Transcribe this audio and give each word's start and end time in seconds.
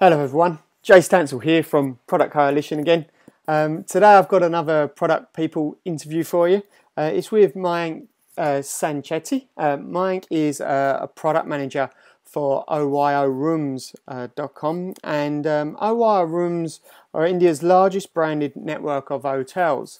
Hello 0.00 0.20
everyone, 0.20 0.60
Jay 0.80 1.00
Stansell 1.00 1.42
here 1.42 1.64
from 1.64 1.98
Product 2.06 2.32
Coalition 2.32 2.78
again. 2.78 3.06
Um, 3.48 3.82
today 3.82 4.14
I've 4.14 4.28
got 4.28 4.44
another 4.44 4.86
Product 4.86 5.34
People 5.34 5.76
interview 5.84 6.22
for 6.22 6.48
you. 6.48 6.62
Uh, 6.96 7.10
it's 7.12 7.32
with 7.32 7.56
Mayank 7.56 8.06
uh, 8.36 8.62
Sanchetti. 8.62 9.48
Uh, 9.56 9.76
Mayank 9.76 10.26
is 10.30 10.60
a 10.60 11.10
product 11.16 11.48
manager 11.48 11.90
for 12.22 12.64
OYORooms.com 12.68 14.94
and 15.02 15.46
um, 15.48 15.76
OYO 15.82 16.30
Rooms 16.30 16.78
are 17.12 17.26
India's 17.26 17.64
largest 17.64 18.14
branded 18.14 18.54
network 18.54 19.10
of 19.10 19.22
hotels. 19.22 19.98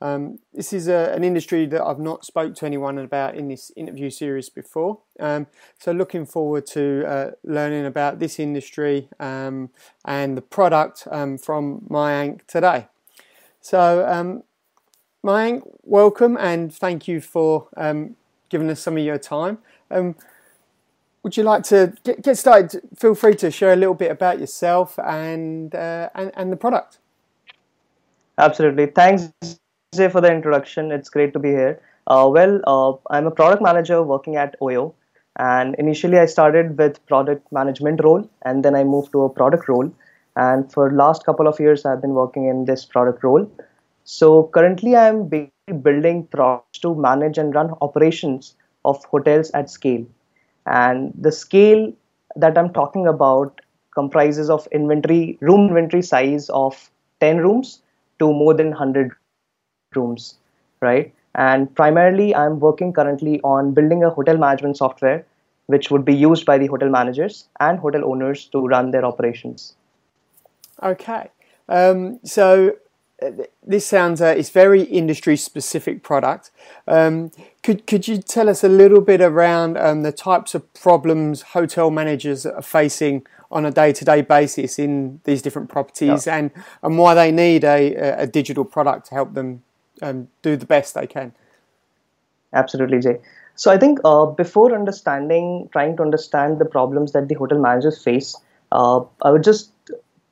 Um, 0.00 0.38
this 0.54 0.72
is 0.72 0.88
a, 0.88 1.12
an 1.14 1.24
industry 1.24 1.66
that 1.66 1.82
I've 1.82 1.98
not 1.98 2.24
spoke 2.24 2.54
to 2.56 2.66
anyone 2.66 2.98
about 2.98 3.34
in 3.34 3.48
this 3.48 3.72
interview 3.76 4.10
series 4.10 4.48
before. 4.48 5.00
Um, 5.18 5.48
so 5.78 5.90
looking 5.92 6.24
forward 6.24 6.66
to 6.66 7.04
uh, 7.06 7.30
learning 7.42 7.86
about 7.86 8.20
this 8.20 8.38
industry 8.38 9.08
um, 9.18 9.70
and 10.04 10.36
the 10.36 10.42
product 10.42 11.08
um, 11.10 11.36
from 11.36 11.80
Mayank 11.90 12.46
today. 12.46 12.86
So 13.60 14.06
um, 14.08 14.44
Mayank, 15.24 15.62
welcome 15.82 16.36
and 16.36 16.72
thank 16.72 17.08
you 17.08 17.20
for 17.20 17.68
um, 17.76 18.14
giving 18.50 18.70
us 18.70 18.80
some 18.80 18.96
of 18.96 19.02
your 19.02 19.18
time. 19.18 19.58
would 19.90 21.36
you 21.36 21.42
like 21.42 21.64
to 21.64 21.92
get, 22.04 22.22
get, 22.22 22.38
started? 22.38 22.82
Feel 22.96 23.16
free 23.16 23.34
to 23.34 23.50
share 23.50 23.72
a 23.72 23.76
little 23.76 23.94
bit 23.94 24.12
about 24.12 24.38
yourself 24.38 24.96
and, 25.00 25.74
uh, 25.74 26.08
and, 26.14 26.30
and 26.34 26.52
the 26.52 26.56
product. 26.56 26.98
Absolutely. 28.38 28.86
Thanks 28.86 29.32
Jay, 29.94 30.06
for 30.10 30.20
the 30.20 30.30
introduction. 30.30 30.92
It's 30.92 31.08
great 31.08 31.32
to 31.32 31.38
be 31.38 31.48
here. 31.48 31.80
Uh, 32.06 32.28
well, 32.30 32.60
uh, 32.66 32.92
I'm 33.10 33.26
a 33.26 33.30
product 33.30 33.62
manager 33.62 34.02
working 34.02 34.36
at 34.36 34.54
OYO, 34.60 34.94
and 35.38 35.74
initially 35.76 36.18
I 36.18 36.26
started 36.26 36.76
with 36.76 37.04
product 37.06 37.50
management 37.50 38.04
role, 38.04 38.28
and 38.42 38.62
then 38.62 38.74
I 38.74 38.84
moved 38.84 39.12
to 39.12 39.22
a 39.22 39.30
product 39.30 39.66
role. 39.66 39.90
And 40.36 40.70
for 40.70 40.92
last 40.92 41.24
couple 41.24 41.48
of 41.48 41.58
years, 41.58 41.86
I've 41.86 42.02
been 42.02 42.12
working 42.12 42.48
in 42.48 42.66
this 42.66 42.84
product 42.84 43.24
role. 43.24 43.50
So 44.04 44.50
currently, 44.52 44.94
I'm 44.94 45.26
building 45.26 46.26
products 46.26 46.80
to 46.80 46.94
manage 46.94 47.38
and 47.38 47.54
run 47.54 47.72
operations 47.80 48.56
of 48.84 49.02
hotels 49.06 49.50
at 49.52 49.70
scale. 49.70 50.04
And 50.66 51.14
the 51.18 51.32
scale 51.32 51.94
that 52.36 52.58
I'm 52.58 52.74
talking 52.74 53.06
about 53.06 53.62
comprises 53.94 54.50
of 54.50 54.68
inventory 54.70 55.38
room 55.40 55.68
inventory 55.68 56.02
size 56.02 56.50
of 56.50 56.90
10 57.20 57.38
rooms 57.38 57.80
to 58.18 58.26
more 58.26 58.52
than 58.52 58.68
100 58.68 59.16
rooms, 59.94 60.36
right? 60.80 61.12
And 61.34 61.72
primarily, 61.74 62.34
I'm 62.34 62.58
working 62.58 62.92
currently 62.92 63.40
on 63.42 63.74
building 63.74 64.02
a 64.02 64.10
hotel 64.10 64.36
management 64.36 64.76
software 64.76 65.24
which 65.68 65.90
would 65.90 66.04
be 66.04 66.14
used 66.14 66.46
by 66.46 66.56
the 66.56 66.66
hotel 66.66 66.88
managers 66.88 67.46
and 67.60 67.78
hotel 67.78 68.02
owners 68.04 68.46
to 68.46 68.66
run 68.66 68.90
their 68.90 69.04
operations. 69.04 69.74
Okay. 70.82 71.28
Um, 71.68 72.20
so 72.24 72.76
uh, 73.22 73.30
this 73.66 73.86
sounds 73.86 74.22
uh, 74.22 74.34
it's 74.36 74.48
very 74.48 74.82
industry 74.82 75.36
specific 75.36 76.02
product. 76.02 76.50
Um, 76.86 77.32
could 77.62 77.86
could 77.86 78.08
you 78.08 78.16
tell 78.18 78.48
us 78.48 78.64
a 78.64 78.68
little 78.68 79.02
bit 79.02 79.20
around 79.20 79.76
um, 79.76 80.02
the 80.02 80.12
types 80.12 80.54
of 80.54 80.72
problems 80.72 81.42
hotel 81.42 81.90
managers 81.90 82.46
are 82.46 82.62
facing 82.62 83.26
on 83.50 83.66
a 83.66 83.70
day 83.70 83.92
to 83.92 84.04
day 84.04 84.22
basis 84.22 84.78
in 84.78 85.20
these 85.24 85.42
different 85.42 85.68
properties, 85.68 86.26
yeah. 86.26 86.36
and 86.36 86.50
and 86.82 86.96
why 86.96 87.12
they 87.12 87.30
need 87.30 87.64
a, 87.64 87.94
a 88.22 88.26
digital 88.26 88.64
product 88.64 89.08
to 89.08 89.14
help 89.14 89.34
them 89.34 89.62
and 90.02 90.28
do 90.42 90.56
the 90.56 90.66
best 90.66 90.94
they 90.94 91.06
can. 91.06 91.32
Absolutely, 92.52 93.00
Jay. 93.00 93.18
So 93.56 93.70
I 93.70 93.78
think 93.78 93.98
uh, 94.04 94.26
before 94.26 94.74
understanding, 94.74 95.68
trying 95.72 95.96
to 95.96 96.02
understand 96.02 96.58
the 96.58 96.64
problems 96.64 97.12
that 97.12 97.28
the 97.28 97.34
hotel 97.34 97.58
managers 97.58 98.02
face, 98.02 98.36
uh, 98.72 99.00
I 99.22 99.30
would 99.30 99.42
just 99.42 99.72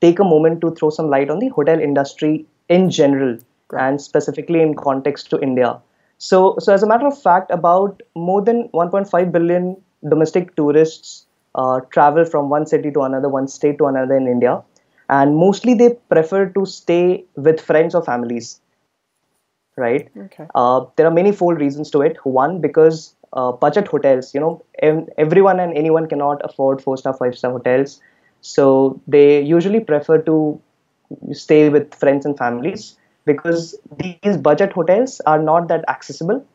take 0.01 0.19
a 0.19 0.23
moment 0.23 0.61
to 0.61 0.71
throw 0.71 0.89
some 0.89 1.09
light 1.09 1.29
on 1.29 1.39
the 1.39 1.49
hotel 1.49 1.79
industry 1.79 2.45
in 2.69 2.89
general 2.89 3.37
and 3.77 4.01
specifically 4.01 4.61
in 4.61 4.75
context 4.75 5.29
to 5.31 5.39
India. 5.41 5.79
So, 6.17 6.55
so 6.59 6.73
as 6.73 6.83
a 6.83 6.87
matter 6.87 7.07
of 7.07 7.21
fact, 7.21 7.51
about 7.51 8.01
more 8.15 8.41
than 8.41 8.69
1.5 8.71 9.31
billion 9.31 9.75
domestic 10.07 10.55
tourists 10.55 11.25
uh, 11.55 11.81
travel 11.91 12.23
from 12.25 12.49
one 12.49 12.65
city 12.65 12.91
to 12.91 13.01
another, 13.01 13.29
one 13.29 13.47
state 13.47 13.77
to 13.79 13.85
another 13.85 14.15
in 14.15 14.27
India, 14.27 14.61
and 15.09 15.35
mostly 15.35 15.73
they 15.73 15.95
prefer 16.09 16.45
to 16.47 16.65
stay 16.65 17.25
with 17.35 17.59
friends 17.59 17.93
or 17.95 18.03
families 18.03 18.59
right? 19.77 20.09
Okay. 20.17 20.47
Uh, 20.55 20.85
there 20.95 21.05
are 21.07 21.11
many 21.11 21.31
fold 21.31 21.59
reasons 21.59 21.89
to 21.91 22.01
it. 22.01 22.17
One, 22.25 22.61
because 22.61 23.15
uh, 23.33 23.51
budget 23.51 23.87
hotels, 23.87 24.33
you 24.33 24.39
know, 24.39 24.63
ev- 24.81 25.09
everyone 25.17 25.59
and 25.59 25.77
anyone 25.77 26.07
cannot 26.07 26.41
afford 26.43 26.81
four 26.81 26.97
star, 26.97 27.13
five 27.13 27.37
star 27.37 27.51
hotels. 27.51 28.01
So 28.41 28.99
they 29.07 29.41
usually 29.41 29.79
prefer 29.79 30.19
to 30.21 30.59
stay 31.33 31.69
with 31.69 31.93
friends 31.95 32.25
and 32.25 32.37
families 32.37 32.97
because 33.25 33.75
these 33.97 34.37
budget 34.37 34.71
hotels 34.73 35.21
are 35.25 35.41
not 35.41 35.67
that 35.69 35.87
accessible. 35.89 36.45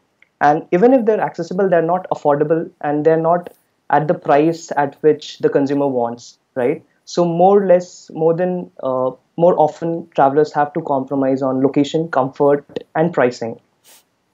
And 0.41 0.67
even 0.73 0.93
if 0.93 1.05
they're 1.07 1.21
accessible, 1.21 1.69
they're 1.69 1.83
not 1.83 2.07
affordable 2.11 2.71
and 2.81 3.05
they're 3.05 3.17
not 3.17 3.51
at 3.91 4.09
the 4.09 4.15
price 4.15 4.73
at 4.77 4.97
which 5.03 5.39
the 5.39 5.49
consumer 5.49 5.87
wants, 5.87 6.39
right? 6.55 6.85
So 7.05 7.25
more 7.25 7.63
or 7.63 7.67
less, 7.67 8.11
more 8.13 8.35
than 8.35 8.71
uh, 8.83 9.11
more 9.37 9.55
often, 9.59 10.09
travelers 10.15 10.53
have 10.53 10.73
to 10.75 10.83
compromise 10.83 11.43
on 11.43 11.63
location, 11.63 12.09
comfort, 12.09 12.65
and 12.95 13.13
pricing, 13.13 13.61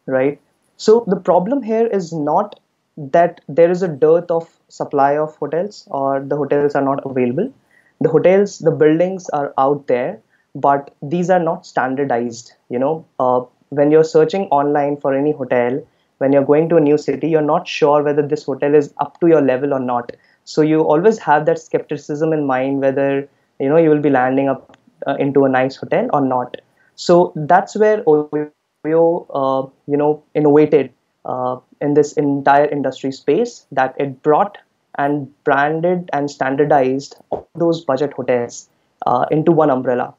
right? 0.07 0.41
So 0.77 1.05
the 1.07 1.17
problem 1.17 1.63
here 1.63 1.87
is 1.87 2.13
not 2.13 2.59
that 2.97 3.41
there 3.49 3.71
is 3.71 3.83
a 3.83 3.89
dearth 3.89 4.31
of 4.31 4.49
supply 4.69 5.17
of 5.17 5.37
hotels 5.37 5.87
or 5.91 6.21
the 6.21 6.37
hotels 6.37 6.75
are 6.75 6.83
not 6.83 7.05
available. 7.07 7.53
The 8.01 8.09
hotels, 8.09 8.59
the 8.59 8.71
buildings 8.71 9.29
are 9.31 9.55
out 9.59 9.87
there, 9.87 10.21
but 10.55 10.95
these 11.03 11.31
are 11.31 11.39
not 11.39 11.67
standardized. 11.67 12.53
You 12.69 12.79
know, 12.79 13.05
uh, 13.19 13.43
when 13.71 13.91
you're 13.91 14.05
searching 14.05 14.43
online 14.47 14.97
for 14.97 15.15
any 15.15 15.33
hotel, 15.33 15.81
when 16.19 16.33
you're 16.33 16.45
going 16.45 16.69
to 16.71 16.77
a 16.77 16.81
new 16.81 16.99
city, 16.99 17.29
you're 17.29 17.43
not 17.43 17.69
sure 17.69 18.03
whether 18.03 18.27
this 18.27 18.45
hotel 18.45 18.75
is 18.75 18.93
up 18.99 19.21
to 19.21 19.29
your 19.29 19.41
level 19.41 19.73
or 19.73 19.81
not 19.81 20.13
so 20.53 20.63
you 20.63 20.81
always 20.93 21.19
have 21.19 21.45
that 21.47 21.59
skepticism 21.59 22.33
in 22.33 22.47
mind 22.47 22.81
whether 22.81 23.29
you 23.61 23.69
know 23.69 23.77
you 23.77 23.91
will 23.91 24.05
be 24.07 24.11
landing 24.11 24.49
up 24.49 24.78
uh, 25.07 25.15
into 25.15 25.45
a 25.45 25.49
nice 25.49 25.77
hotel 25.77 26.09
or 26.13 26.21
not. 26.21 26.57
So 26.97 27.33
that's 27.37 27.77
where 27.77 28.03
oyo 28.05 29.27
uh, 29.31 29.69
you 29.87 29.97
know 29.97 30.23
innovated 30.35 30.93
uh, 31.25 31.59
in 31.81 31.95
this 31.95 32.13
entire 32.15 32.67
industry 32.67 33.13
space 33.13 33.67
that 33.73 33.95
it 33.99 34.23
brought 34.23 34.59
and 34.97 35.33
branded 35.45 36.11
and 36.13 36.31
standardized 36.31 37.17
all 37.31 37.49
those 37.55 37.85
budget 37.85 38.13
hotels 38.13 38.69
uh, 39.07 39.27
into 39.31 39.53
one 39.53 39.71
umbrella 39.71 40.15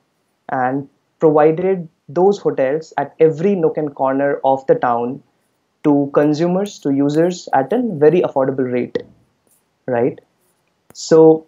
and 0.50 0.88
provided 1.19 1.88
those 2.07 2.39
hotels 2.39 2.94
at 2.97 3.13
every 3.19 3.56
nook 3.56 3.78
and 3.78 3.94
corner 3.95 4.39
of 4.45 4.66
the 4.68 4.75
town 4.75 5.22
to 5.84 6.09
consumers 6.13 6.79
to 6.79 6.91
users 6.91 7.50
at 7.53 7.73
a 7.73 7.81
very 8.06 8.22
affordable 8.22 8.72
rate 8.72 8.97
right? 9.89 10.19
So 10.94 11.47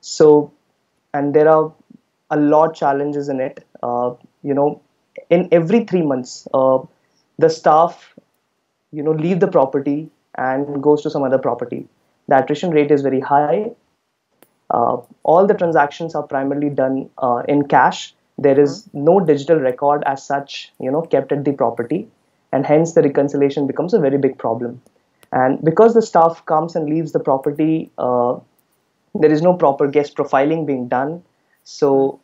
So 0.01 0.53
and 1.15 1.35
there 1.35 1.49
are 1.49 1.73
a 2.31 2.37
lot 2.37 2.75
challenges 2.75 3.29
in 3.29 3.41
it. 3.41 3.65
Uh, 3.83 4.15
you 4.43 4.55
know 4.55 4.81
in 5.31 5.49
every 5.53 5.85
three 5.85 6.03
months, 6.03 6.49
uh, 6.55 6.79
the 7.39 7.49
staff, 7.49 8.15
you 8.93 9.03
know, 9.03 9.13
leave 9.13 9.41
the 9.41 9.49
property 9.49 10.11
and 10.37 10.83
goes 10.83 11.03
to 11.03 11.11
some 11.11 11.23
other 11.23 11.39
property. 11.39 11.87
The 12.29 12.39
attrition 12.39 12.71
rate 12.71 12.91
is 12.91 13.03
very 13.03 13.21
high. 13.21 13.73
Uh, 14.71 14.99
all 15.23 15.47
the 15.47 15.55
transactions 15.55 16.15
are 16.15 16.23
primarily 16.23 16.71
done 16.71 17.11
uh, 17.19 17.43
in 17.49 17.69
cash. 17.69 18.15
There 18.39 18.59
is 18.59 18.85
mm-hmm. 18.85 19.05
no 19.05 19.21
digital 19.21 19.59
record 19.59 20.03
as 20.07 20.25
such, 20.25 20.73
you 20.81 20.91
know, 20.91 21.03
kept 21.03 21.33
at 21.33 21.45
the 21.45 21.53
property, 21.53 22.09
and 22.53 22.65
hence 22.65 22.95
the 22.95 23.03
reconciliation 23.03 23.67
becomes 23.67 23.93
a 23.93 23.99
very 23.99 24.19
big 24.19 24.39
problem. 24.39 24.81
And 25.33 25.63
because 25.63 25.95
the 25.95 26.03
staff 26.03 26.45
comes 26.47 26.77
and 26.77 26.89
leaves 26.89 27.13
the 27.13 27.21
property, 27.21 27.91
uh, 27.99 28.39
there 29.15 29.31
is 29.31 29.43
no 29.43 29.55
proper 29.55 29.87
guest 29.89 30.17
profiling 30.17 30.67
being 30.67 30.89
done. 30.89 31.23
So 31.65 32.21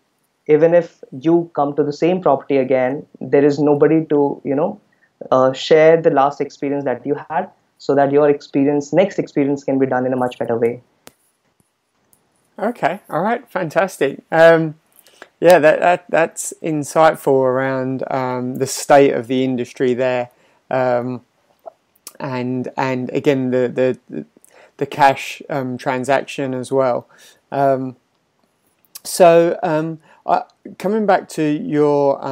even 0.49 0.75
if 0.75 1.03
you 1.21 1.51
come 1.55 1.75
to 1.77 1.85
the 1.85 1.93
same 1.93 2.21
property 2.21 2.57
again 2.57 3.07
there 3.21 3.45
is 3.45 3.59
nobody 3.59 4.05
to 4.07 4.41
you 4.45 4.55
know 4.55 4.81
uh, 5.31 5.53
share 5.53 6.01
the 6.01 6.11
last 6.11 6.41
experience 6.41 6.85
that 6.85 7.05
you 7.07 7.17
had 7.29 7.51
so 7.79 7.95
that 7.95 8.13
your 8.13 8.29
experience 8.29 8.93
next 8.93 9.19
experience 9.19 9.65
can 9.65 9.79
be 9.79 9.87
done 9.87 10.07
in 10.07 10.13
a 10.13 10.17
much 10.17 10.39
better 10.39 10.57
way. 10.57 10.83
Okay 12.59 13.01
all 13.09 13.23
right 13.23 13.49
fantastic. 13.51 14.23
Um, 14.31 14.75
yeah 15.41 15.59
that, 15.59 15.81
that 15.81 16.05
that's 16.09 16.53
insightful 16.63 17.43
around 17.45 18.03
um, 18.11 18.57
the 18.57 18.67
state 18.67 19.13
of 19.13 19.27
the 19.27 19.45
industry 19.45 19.95
there. 19.95 20.31
Um, 20.71 21.23
and 22.21 22.69
and 22.77 23.11
again 23.11 23.51
the 23.51 23.99
the 24.09 24.25
the 24.79 24.87
cash 24.87 25.43
um, 25.51 25.77
transaction 25.77 26.55
as 26.55 26.73
well. 26.73 27.09
Um, 27.53 27.97
so 29.05 29.59
um, 29.63 30.01
I, 30.27 30.45
coming 30.79 31.07
back 31.07 31.29
to 31.31 31.43
your 31.43 32.25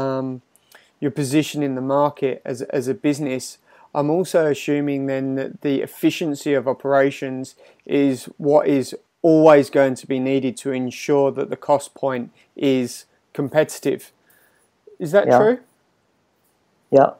your 1.01 1.11
position 1.11 1.63
in 1.63 1.75
the 1.75 1.81
market 1.81 2.43
as 2.45 2.63
as 2.63 2.89
a 2.89 2.95
business. 2.95 3.59
I'm 3.95 4.11
also 4.11 4.47
assuming 4.47 5.07
then 5.07 5.37
that 5.37 5.63
the 5.63 5.81
efficiency 5.81 6.53
of 6.53 6.69
operations 6.69 7.55
is 7.87 8.25
what 8.37 8.69
is 8.69 8.95
always 9.23 9.71
going 9.71 9.95
to 9.95 10.07
be 10.07 10.21
needed 10.21 10.57
to 10.59 10.71
ensure 10.71 11.31
that 11.33 11.51
the 11.51 11.57
cost 11.57 11.95
point 11.95 12.31
is 12.55 13.07
competitive. 13.33 14.13
Is 14.99 15.13
that 15.13 15.27
yeah. 15.27 15.39
true? 15.39 15.59
Yeah, 16.91 17.11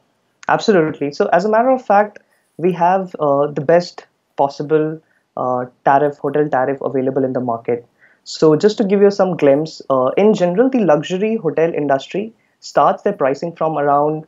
absolutely. 0.49 1.13
So, 1.13 1.27
as 1.33 1.45
a 1.45 1.49
matter 1.49 1.71
of 1.71 1.85
fact, 1.85 2.21
we 2.57 2.73
have 2.73 3.15
uh, 3.19 3.49
the 3.49 3.61
best 3.61 4.07
possible 4.37 5.01
uh, 5.37 5.67
tariff, 5.85 6.19
hotel 6.19 6.49
tariff 6.49 6.81
available 6.81 7.25
in 7.25 7.33
the 7.33 7.41
market. 7.41 7.87
So, 8.25 8.55
just 8.57 8.79
to 8.79 8.85
give 8.85 9.01
you 9.01 9.11
some 9.11 9.37
glimpse, 9.37 9.83
uh, 9.91 10.11
in 10.17 10.35
general, 10.35 10.71
the 10.71 10.81
luxury 10.81 11.37
hotel 11.37 11.73
industry 11.73 12.33
starts 12.61 13.03
their 13.03 13.13
pricing 13.13 13.55
from 13.55 13.79
around 13.79 14.27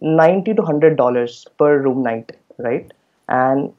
90 0.00 0.54
to 0.54 0.62
100 0.62 0.96
dollars 0.96 1.46
per 1.58 1.78
room 1.78 2.02
night 2.02 2.36
right? 2.58 2.92
And 3.28 3.72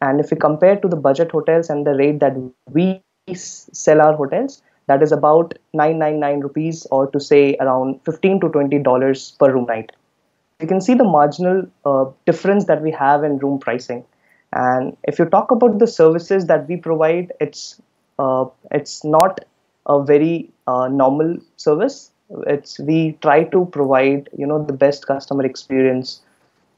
and 0.00 0.20
if 0.20 0.30
we 0.30 0.36
compare 0.36 0.76
to 0.76 0.88
the 0.88 0.96
budget 0.96 1.30
hotels 1.32 1.70
and 1.70 1.86
the 1.86 1.94
rate 1.94 2.20
that 2.20 2.36
we 2.72 3.02
sell 3.34 4.00
our 4.00 4.16
hotels 4.16 4.62
that 4.86 5.02
is 5.02 5.12
about 5.12 5.54
999 5.74 6.40
rupees 6.40 6.86
or 6.90 7.06
to 7.10 7.20
say 7.20 7.56
around 7.60 8.00
15 8.04 8.40
to 8.40 8.48
20 8.48 8.78
dollars 8.78 9.32
per 9.38 9.52
room 9.52 9.66
night. 9.66 9.92
You 10.60 10.66
can 10.66 10.80
see 10.80 10.94
the 10.94 11.04
marginal 11.04 11.66
uh, 11.84 12.06
difference 12.26 12.64
that 12.66 12.82
we 12.82 12.90
have 12.92 13.24
in 13.24 13.38
room 13.38 13.58
pricing. 13.58 14.04
And 14.52 14.96
if 15.04 15.18
you 15.18 15.26
talk 15.26 15.50
about 15.50 15.78
the 15.78 15.86
services 15.86 16.46
that 16.46 16.68
we 16.68 16.76
provide 16.76 17.32
it's 17.40 17.80
uh, 18.18 18.46
it's 18.70 19.04
not 19.04 19.44
a 19.86 20.02
very 20.02 20.50
uh, 20.66 20.88
normal 20.88 21.36
service 21.56 22.10
it's 22.46 22.78
we 22.78 23.16
try 23.22 23.44
to 23.44 23.64
provide 23.66 24.28
you 24.36 24.46
know 24.46 24.62
the 24.64 24.72
best 24.72 25.06
customer 25.06 25.44
experience 25.44 26.20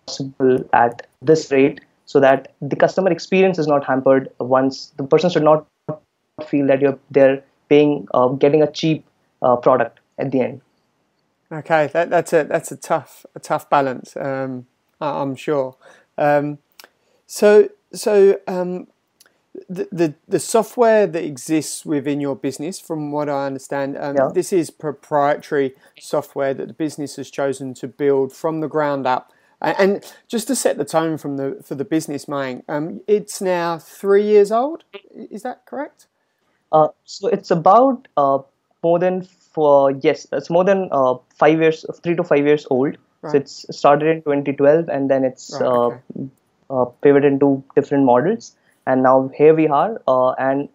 possible 0.06 0.68
at 0.72 1.06
this 1.22 1.50
rate 1.50 1.80
so 2.06 2.20
that 2.20 2.52
the 2.60 2.76
customer 2.76 3.10
experience 3.10 3.58
is 3.58 3.66
not 3.66 3.84
hampered 3.84 4.28
once 4.38 4.92
the 4.96 5.04
person 5.04 5.30
should 5.30 5.42
not 5.42 5.66
feel 6.46 6.66
that 6.66 6.80
you're 6.80 6.98
they're 7.10 7.42
paying 7.68 8.06
uh, 8.14 8.28
getting 8.28 8.62
a 8.62 8.70
cheap 8.70 9.04
uh, 9.42 9.56
product 9.56 10.00
at 10.18 10.30
the 10.30 10.40
end. 10.40 10.60
Okay 11.52 11.88
that, 11.92 12.10
that's 12.10 12.32
a 12.32 12.44
that's 12.44 12.72
a 12.72 12.76
tough 12.76 13.26
a 13.34 13.40
tough 13.40 13.68
balance 13.68 14.16
um, 14.16 14.66
i'm 15.00 15.34
sure. 15.34 15.76
Um, 16.18 16.58
so 17.26 17.68
so 17.92 18.38
um, 18.46 18.86
the, 19.68 19.88
the, 19.90 20.14
the 20.28 20.38
software 20.38 21.06
that 21.06 21.24
exists 21.24 21.84
within 21.84 22.20
your 22.20 22.36
business, 22.36 22.80
from 22.80 23.10
what 23.10 23.28
I 23.28 23.46
understand, 23.46 23.96
um, 23.98 24.16
yeah. 24.16 24.30
this 24.32 24.52
is 24.52 24.70
proprietary 24.70 25.74
software 25.98 26.54
that 26.54 26.68
the 26.68 26.74
business 26.74 27.16
has 27.16 27.30
chosen 27.30 27.74
to 27.74 27.88
build 27.88 28.32
from 28.32 28.60
the 28.60 28.68
ground 28.68 29.06
up. 29.06 29.32
And 29.62 30.02
just 30.26 30.46
to 30.48 30.56
set 30.56 30.78
the 30.78 30.86
tone 30.86 31.18
from 31.18 31.36
the 31.36 31.62
for 31.62 31.74
the 31.74 31.84
business, 31.84 32.24
Mayank, 32.24 32.62
um, 32.66 33.02
it's 33.06 33.42
now 33.42 33.76
three 33.76 34.24
years 34.24 34.50
old. 34.50 34.84
Is 35.14 35.42
that 35.42 35.66
correct? 35.66 36.06
Uh, 36.72 36.88
so 37.04 37.28
it's 37.28 37.50
about 37.50 38.08
uh, 38.16 38.38
more 38.82 38.98
than 38.98 39.20
for 39.20 39.90
yes, 39.90 40.26
it's 40.32 40.48
more 40.48 40.64
than 40.64 40.88
uh, 40.90 41.16
five 41.38 41.60
years, 41.60 41.84
three 42.02 42.16
to 42.16 42.24
five 42.24 42.46
years 42.46 42.66
old. 42.70 42.96
Right. 43.20 43.32
So 43.32 43.36
it's 43.36 43.66
started 43.76 44.08
in 44.08 44.22
2012, 44.22 44.88
and 44.88 45.10
then 45.10 45.24
it's 45.24 45.52
right, 45.52 45.66
uh, 45.66 45.72
okay. 45.72 46.00
Uh, 46.70 46.84
pivoted 47.02 47.32
into 47.32 47.62
different 47.74 48.04
models 48.04 48.56
and 48.86 49.02
now 49.02 49.30
here 49.36 49.54
we 49.54 49.68
are 49.68 50.00
uh, 50.08 50.30
and 50.32 50.68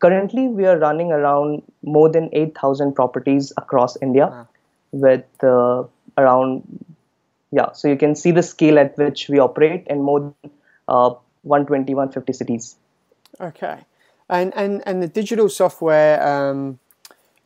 currently 0.00 0.48
we 0.48 0.66
are 0.66 0.78
running 0.78 1.12
around 1.12 1.62
more 1.82 2.08
than 2.08 2.28
8000 2.32 2.94
properties 2.94 3.52
across 3.56 3.96
india 4.02 4.26
wow. 4.26 4.48
with 4.92 5.44
uh, 5.44 5.84
around 6.18 6.62
yeah 7.50 7.72
so 7.72 7.88
you 7.88 7.96
can 7.96 8.14
see 8.14 8.30
the 8.30 8.42
scale 8.42 8.78
at 8.78 8.96
which 8.98 9.28
we 9.28 9.38
operate 9.38 9.86
in 9.88 10.02
more 10.02 10.20
than 10.20 10.50
uh, 10.88 11.10
120 11.42 11.94
150 11.94 12.32
cities 12.32 12.76
okay 13.40 13.78
and 14.28 14.52
and 14.56 14.82
and 14.86 15.02
the 15.02 15.08
digital 15.08 15.48
software 15.48 16.26
um, 16.26 16.78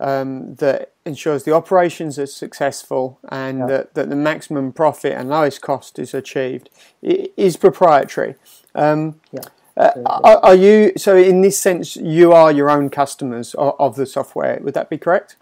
um, 0.01 0.55
that 0.57 0.93
ensures 1.05 1.45
the 1.45 1.53
operations 1.53 2.19
are 2.19 2.27
successful 2.27 3.19
and 3.31 3.61
yeah. 3.61 3.67
that, 3.67 3.95
that 3.95 4.11
the 4.11 4.17
maximum 4.17 4.73
profit 4.73 5.13
and 5.13 5.29
lowest 5.29 5.61
cost 5.61 5.99
is 5.99 6.15
achieved 6.15 6.71
is 7.03 7.57
proprietary. 7.57 8.37
Um, 8.75 9.21
yeah. 9.33 9.41
Uh, 9.79 9.93
are, 10.25 10.39
are, 10.39 10.55
you 10.57 10.93
so 10.97 11.17
in 11.17 11.41
this 11.41 11.57
sense 11.57 11.95
you 11.97 12.33
are 12.33 12.51
your 12.51 12.69
own 12.69 12.91
customers 12.91 13.55
of, 13.55 13.75
of 13.79 13.97
the 13.97 14.07
software? 14.07 14.59
Would 14.63 14.75
that 14.75 14.91
be 14.91 14.99
correct? 14.99 15.37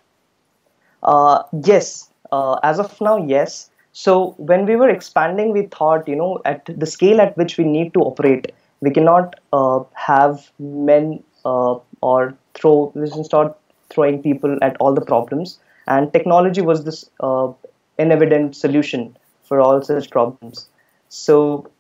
Uh, 1.02 1.42
yes, 1.64 2.10
uh, 2.32 2.58
as 2.62 2.78
of 2.78 3.00
now, 3.00 3.16
yes. 3.16 3.70
So 3.92 4.34
when 4.36 4.66
we 4.66 4.76
were 4.76 4.90
expanding, 4.90 5.52
we 5.52 5.62
thought 5.62 6.06
you 6.06 6.16
know 6.16 6.42
at 6.44 6.66
the 6.66 6.86
scale 6.86 7.20
at 7.20 7.36
which 7.38 7.56
we 7.56 7.64
need 7.64 7.94
to 7.94 8.00
operate, 8.00 8.52
we 8.80 8.90
cannot 8.90 9.40
uh, 9.54 9.80
have 9.94 10.50
men 10.58 11.22
uh, 11.46 11.78
or 12.02 12.34
throw 12.54 12.92
we 12.94 13.10
can 13.10 13.24
start 13.24 13.56
throwing 13.88 14.22
people 14.22 14.58
at 14.60 14.76
all 14.80 14.92
the 14.92 15.00
problems. 15.00 15.58
And 15.86 16.12
technology 16.12 16.60
was 16.60 16.84
this 16.84 17.08
uh, 17.20 17.52
inevident 17.98 18.56
solution 18.56 19.16
for 19.44 19.60
all 19.60 19.80
such 19.82 20.10
problems. 20.10 20.68
So 21.08 21.70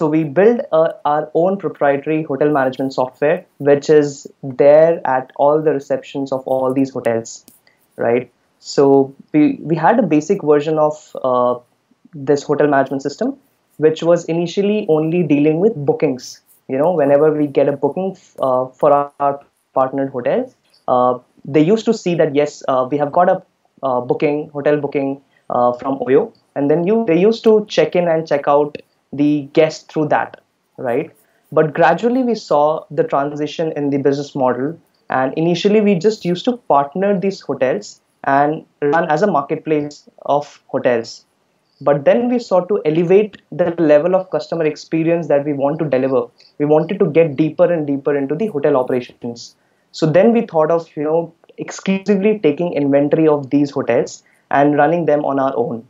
so 0.00 0.06
we 0.06 0.24
build 0.24 0.60
uh, 0.72 0.92
our 1.04 1.30
own 1.34 1.58
proprietary 1.58 2.22
hotel 2.22 2.50
management 2.50 2.94
software, 2.94 3.44
which 3.58 3.90
is 3.90 4.26
there 4.42 5.06
at 5.06 5.30
all 5.36 5.60
the 5.60 5.72
receptions 5.72 6.32
of 6.32 6.46
all 6.46 6.72
these 6.72 6.88
hotels, 6.88 7.44
right? 7.96 8.32
So 8.60 9.14
we 9.34 9.42
we 9.72 9.76
had 9.82 10.00
a 10.04 10.06
basic 10.14 10.46
version 10.52 10.80
of 10.86 11.02
uh, 11.32 11.58
this 12.30 12.48
hotel 12.50 12.72
management 12.76 13.02
system, 13.02 13.36
which 13.76 14.02
was 14.02 14.24
initially 14.36 14.80
only 14.88 15.22
dealing 15.34 15.60
with 15.60 15.78
bookings. 15.92 16.32
You 16.68 16.78
know, 16.78 16.92
whenever 17.04 17.32
we 17.36 17.46
get 17.60 17.68
a 17.68 17.78
booking 17.86 18.10
uh, 18.38 18.66
for 18.82 18.92
our, 18.98 19.12
our 19.20 19.38
partnered 19.74 20.12
hotels, 20.18 20.54
uh, 20.88 21.18
they 21.44 21.60
used 21.60 21.84
to 21.92 21.98
see 22.02 22.14
that 22.14 22.34
yes, 22.34 22.62
uh, 22.68 22.88
we 22.90 22.96
have 22.96 23.12
got 23.12 23.36
a 23.36 23.42
uh, 23.82 24.00
booking 24.00 24.48
hotel 24.48 24.80
booking 24.80 25.20
from 25.48 26.04
Oyo, 26.06 26.32
and 26.54 26.70
then 26.70 26.86
you 26.86 27.04
they 27.16 27.24
used 27.30 27.44
to 27.50 27.66
check 27.76 27.94
in 27.94 28.08
and 28.08 28.26
check 28.26 28.48
out 28.48 28.86
the 29.12 29.48
guest 29.52 29.90
through 29.90 30.08
that, 30.08 30.40
right? 30.76 31.10
But 31.52 31.74
gradually 31.74 32.22
we 32.22 32.34
saw 32.34 32.84
the 32.90 33.04
transition 33.04 33.72
in 33.72 33.90
the 33.90 33.98
business 33.98 34.34
model. 34.34 34.78
And 35.08 35.34
initially 35.36 35.80
we 35.80 35.96
just 35.96 36.24
used 36.24 36.44
to 36.44 36.56
partner 36.56 37.18
these 37.18 37.40
hotels 37.40 38.00
and 38.24 38.64
run 38.80 39.10
as 39.10 39.22
a 39.22 39.26
marketplace 39.26 40.08
of 40.26 40.60
hotels. 40.68 41.24
But 41.80 42.04
then 42.04 42.28
we 42.28 42.38
sought 42.38 42.68
to 42.68 42.80
elevate 42.84 43.40
the 43.50 43.74
level 43.78 44.14
of 44.14 44.30
customer 44.30 44.64
experience 44.64 45.28
that 45.28 45.44
we 45.44 45.54
want 45.54 45.78
to 45.78 45.86
deliver. 45.86 46.26
We 46.58 46.66
wanted 46.66 46.98
to 46.98 47.06
get 47.06 47.36
deeper 47.36 47.72
and 47.72 47.86
deeper 47.86 48.14
into 48.14 48.34
the 48.34 48.48
hotel 48.48 48.76
operations. 48.76 49.56
So 49.92 50.06
then 50.06 50.32
we 50.32 50.42
thought 50.42 50.70
of, 50.70 50.88
you 50.94 51.02
know, 51.02 51.34
exclusively 51.56 52.38
taking 52.38 52.74
inventory 52.74 53.26
of 53.26 53.50
these 53.50 53.70
hotels 53.70 54.22
and 54.50 54.76
running 54.76 55.06
them 55.06 55.24
on 55.24 55.40
our 55.40 55.56
own 55.56 55.88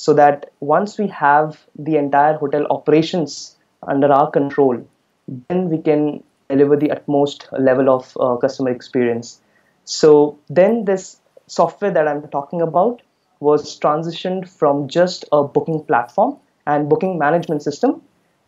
so 0.00 0.14
that 0.14 0.50
once 0.60 0.96
we 0.98 1.06
have 1.08 1.62
the 1.78 1.96
entire 1.96 2.34
hotel 2.42 2.66
operations 2.70 3.56
under 3.86 4.10
our 4.10 4.30
control, 4.30 4.82
then 5.48 5.68
we 5.68 5.76
can 5.76 6.22
deliver 6.48 6.74
the 6.74 6.90
utmost 6.90 7.46
level 7.58 7.90
of 7.90 8.16
uh, 8.18 8.36
customer 8.36 8.70
experience. 8.70 9.42
So 9.84 10.38
then 10.48 10.86
this 10.86 11.20
software 11.48 11.90
that 11.90 12.08
I'm 12.08 12.26
talking 12.28 12.62
about 12.62 13.02
was 13.40 13.78
transitioned 13.78 14.48
from 14.48 14.88
just 14.88 15.26
a 15.32 15.44
booking 15.44 15.84
platform 15.84 16.38
and 16.66 16.88
booking 16.88 17.18
management 17.18 17.62
system 17.62 18.00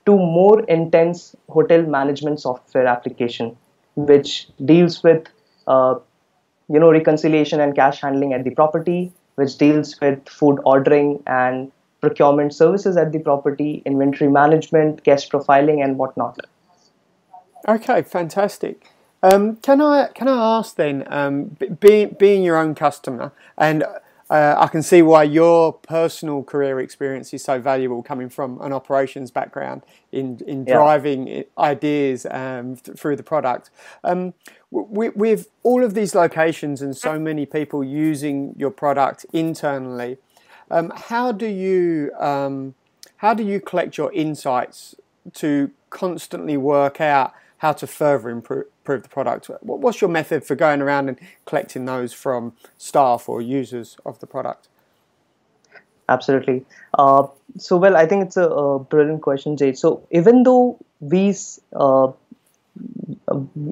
to 0.07 0.17
more 0.17 0.61
intense 0.79 1.37
hotel 1.51 1.83
management 1.83 2.41
software 2.41 2.87
application, 2.87 3.55
which 3.95 4.49
deals 4.65 5.03
with 5.03 5.29
uh, 5.67 5.97
you 6.71 6.81
know 6.81 6.91
reconciliation 6.91 7.61
and 7.61 7.77
cash 7.77 8.01
handling 8.01 8.33
at 8.33 8.43
the 8.43 8.51
property, 8.51 9.13
which 9.37 9.57
deals 9.59 10.01
with 10.01 10.29
food 10.29 10.61
ordering 10.65 11.23
and 11.27 11.73
procurement 12.01 12.53
services 12.53 12.97
at 12.97 13.13
the 13.13 13.19
property, 13.21 13.83
inventory 13.87 14.31
management, 14.31 15.03
guest 15.05 15.31
profiling, 15.31 15.83
and 15.83 15.99
whatnot. 15.99 16.39
Okay, 17.67 18.03
fantastic. 18.03 18.91
Um, 19.23 19.57
can 19.57 19.81
I 19.81 20.09
can 20.09 20.27
I 20.27 20.59
ask 20.59 20.75
then, 20.75 21.05
um, 21.07 21.57
being 21.79 22.17
being 22.19 22.43
your 22.43 22.57
own 22.57 22.75
customer, 22.75 23.33
and 23.57 23.85
uh, 24.29 24.57
I 24.59 24.67
can 24.67 24.83
see 24.83 25.01
why 25.01 25.23
your 25.23 25.73
personal 25.73 26.43
career 26.43 26.81
experience 26.81 27.33
is 27.33 27.45
so 27.45 27.61
valuable, 27.61 28.03
coming 28.03 28.29
from 28.29 28.61
an 28.61 28.73
operations 28.73 29.31
background 29.31 29.83
in 30.11 30.41
in 30.45 30.65
yeah. 30.67 30.75
driving 30.75 31.45
ideas 31.57 32.27
um, 32.33 32.77
th- 32.77 32.99
through 32.99 33.15
the 33.15 33.23
product. 33.23 33.71
Um, 34.73 35.13
with 35.15 35.49
all 35.63 35.85
of 35.85 35.95
these 35.95 36.15
locations 36.15 36.81
and 36.81 36.97
so 36.97 37.19
many 37.19 37.45
people 37.45 37.85
using 37.85 38.55
your 38.57 38.71
product 38.71 39.27
internally, 39.33 40.19
um, 40.71 40.93
how 40.97 41.33
do 41.33 41.47
you 41.47 42.11
um, 42.19 42.75
how 43.19 43.35
do 43.35 43.43
you 43.43 43.61
collect 43.61 43.99
your 43.99 44.13
insights 44.13 44.97
to 45.35 45.71
constantly 45.91 46.57
work 46.57 47.01
out 47.01 47.33
how 47.59 47.73
to 47.73 47.87
further 47.87 48.31
improve, 48.31 48.67
the 48.85 49.09
product? 49.09 49.49
What's 49.61 50.01
your 50.01 50.11
method 50.11 50.45
for 50.45 50.57
going 50.57 50.81
around 50.81 51.09
and 51.09 51.19
collecting 51.45 51.85
those 51.85 52.13
from 52.13 52.55
staff 52.79 53.29
or 53.29 53.41
users 53.41 53.97
of 54.05 54.19
the 54.19 54.27
product? 54.27 54.69
Absolutely. 56.09 56.65
Uh, 56.99 57.29
so, 57.59 57.77
well, 57.77 57.97
I 57.97 58.07
think 58.07 58.27
it's 58.27 58.37
a, 58.37 58.49
a, 58.49 58.79
brilliant 58.81 59.23
question, 59.23 59.57
Jay. 59.57 59.73
So, 59.75 60.07
even 60.11 60.43
though 60.43 60.79
we, 61.01 61.35
uh, 61.75 62.13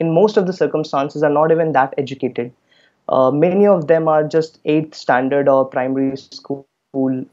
in 0.00 0.12
most 0.14 0.36
of 0.36 0.46
the 0.46 0.52
circumstances, 0.52 1.22
are 1.22 1.30
not 1.30 1.50
even 1.50 1.72
that 1.72 1.94
educated. 1.98 2.52
Uh, 3.08 3.30
many 3.30 3.66
of 3.66 3.86
them 3.88 4.08
are 4.08 4.24
just 4.26 4.58
eighth 4.64 4.94
standard 4.94 5.48
or 5.48 5.64
primary 5.64 6.16
school 6.16 6.66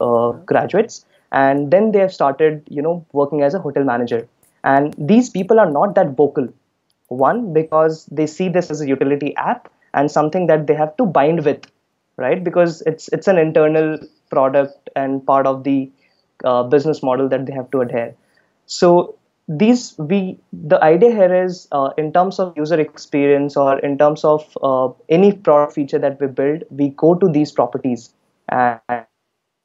uh, 0.00 0.32
graduates, 0.44 1.04
and 1.32 1.70
then 1.70 1.92
they 1.92 1.98
have 1.98 2.12
started, 2.12 2.62
you 2.68 2.82
know, 2.82 3.04
working 3.12 3.42
as 3.42 3.54
a 3.54 3.58
hotel 3.58 3.84
manager. 3.84 4.26
And 4.64 4.94
these 4.98 5.30
people 5.30 5.60
are 5.60 5.70
not 5.70 5.94
that 5.94 6.16
vocal. 6.16 6.48
One, 7.08 7.52
because 7.52 8.06
they 8.06 8.26
see 8.26 8.48
this 8.48 8.70
as 8.70 8.80
a 8.80 8.88
utility 8.88 9.34
app, 9.36 9.70
and 9.94 10.10
something 10.10 10.46
that 10.46 10.66
they 10.66 10.74
have 10.74 10.96
to 10.96 11.06
bind 11.06 11.44
with 11.44 11.66
right 12.16 12.42
because 12.44 12.82
it's 12.82 13.08
it's 13.08 13.28
an 13.28 13.38
internal 13.38 13.98
product 14.30 14.90
and 14.96 15.24
part 15.26 15.46
of 15.46 15.64
the 15.64 15.90
uh, 16.44 16.62
business 16.62 17.02
model 17.02 17.28
that 17.28 17.46
they 17.46 17.52
have 17.52 17.70
to 17.70 17.80
adhere 17.80 18.14
so 18.66 19.14
these 19.48 19.94
we 19.98 20.38
the 20.52 20.82
idea 20.82 21.10
here 21.10 21.44
is 21.44 21.68
uh, 21.70 21.90
in 21.96 22.12
terms 22.12 22.38
of 22.40 22.56
user 22.56 22.80
experience 22.80 23.56
or 23.56 23.78
in 23.78 23.96
terms 23.96 24.24
of 24.24 24.44
uh, 24.62 24.88
any 25.08 25.32
product 25.32 25.74
feature 25.74 25.98
that 25.98 26.20
we 26.20 26.26
build 26.26 26.64
we 26.70 26.88
go 26.90 27.14
to 27.14 27.28
these 27.28 27.52
properties. 27.52 28.12
And, 28.48 28.80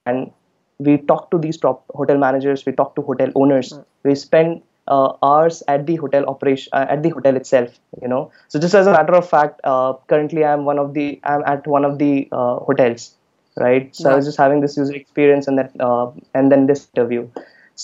and 0.05 0.31
we 0.79 0.97
talk 0.97 1.31
to 1.31 1.37
these 1.37 1.57
prop- 1.57 1.85
hotel 1.95 2.17
managers 2.17 2.65
we 2.65 2.73
talk 2.73 2.95
to 2.95 3.01
hotel 3.01 3.31
owners. 3.35 3.73
Mm. 3.73 3.85
we 4.03 4.15
spend 4.15 4.61
uh, 4.87 5.13
hours 5.23 5.63
at 5.67 5.87
the 5.87 5.95
hotel 5.95 6.25
operation 6.25 6.69
uh, 6.73 6.85
at 6.87 7.01
the 7.01 7.09
hotel 7.09 7.35
itself 7.35 7.79
you 8.01 8.07
know. 8.07 8.31
So 8.49 8.59
just 8.59 8.75
as 8.75 8.85
a 8.85 8.91
matter 8.91 9.13
of 9.13 9.27
fact 9.27 9.61
uh, 9.63 9.93
currently 10.07 10.45
i'm 10.45 10.65
one 10.65 10.77
of 10.77 10.93
the 10.93 11.19
i'm 11.23 11.41
at 11.45 11.65
one 11.65 11.85
of 11.85 11.97
the 11.97 12.27
uh, 12.31 12.57
hotels 12.57 13.15
right? 13.57 13.95
So 13.95 14.11
i 14.11 14.15
was 14.15 14.25
just 14.25 14.37
having 14.37 14.61
this 14.61 14.77
user 14.77 14.93
experience 14.93 15.47
and 15.47 15.57
that 15.57 15.71
uh, 15.79 16.11
and 16.35 16.51
then 16.51 16.67
this 16.67 16.87
interview 16.95 17.27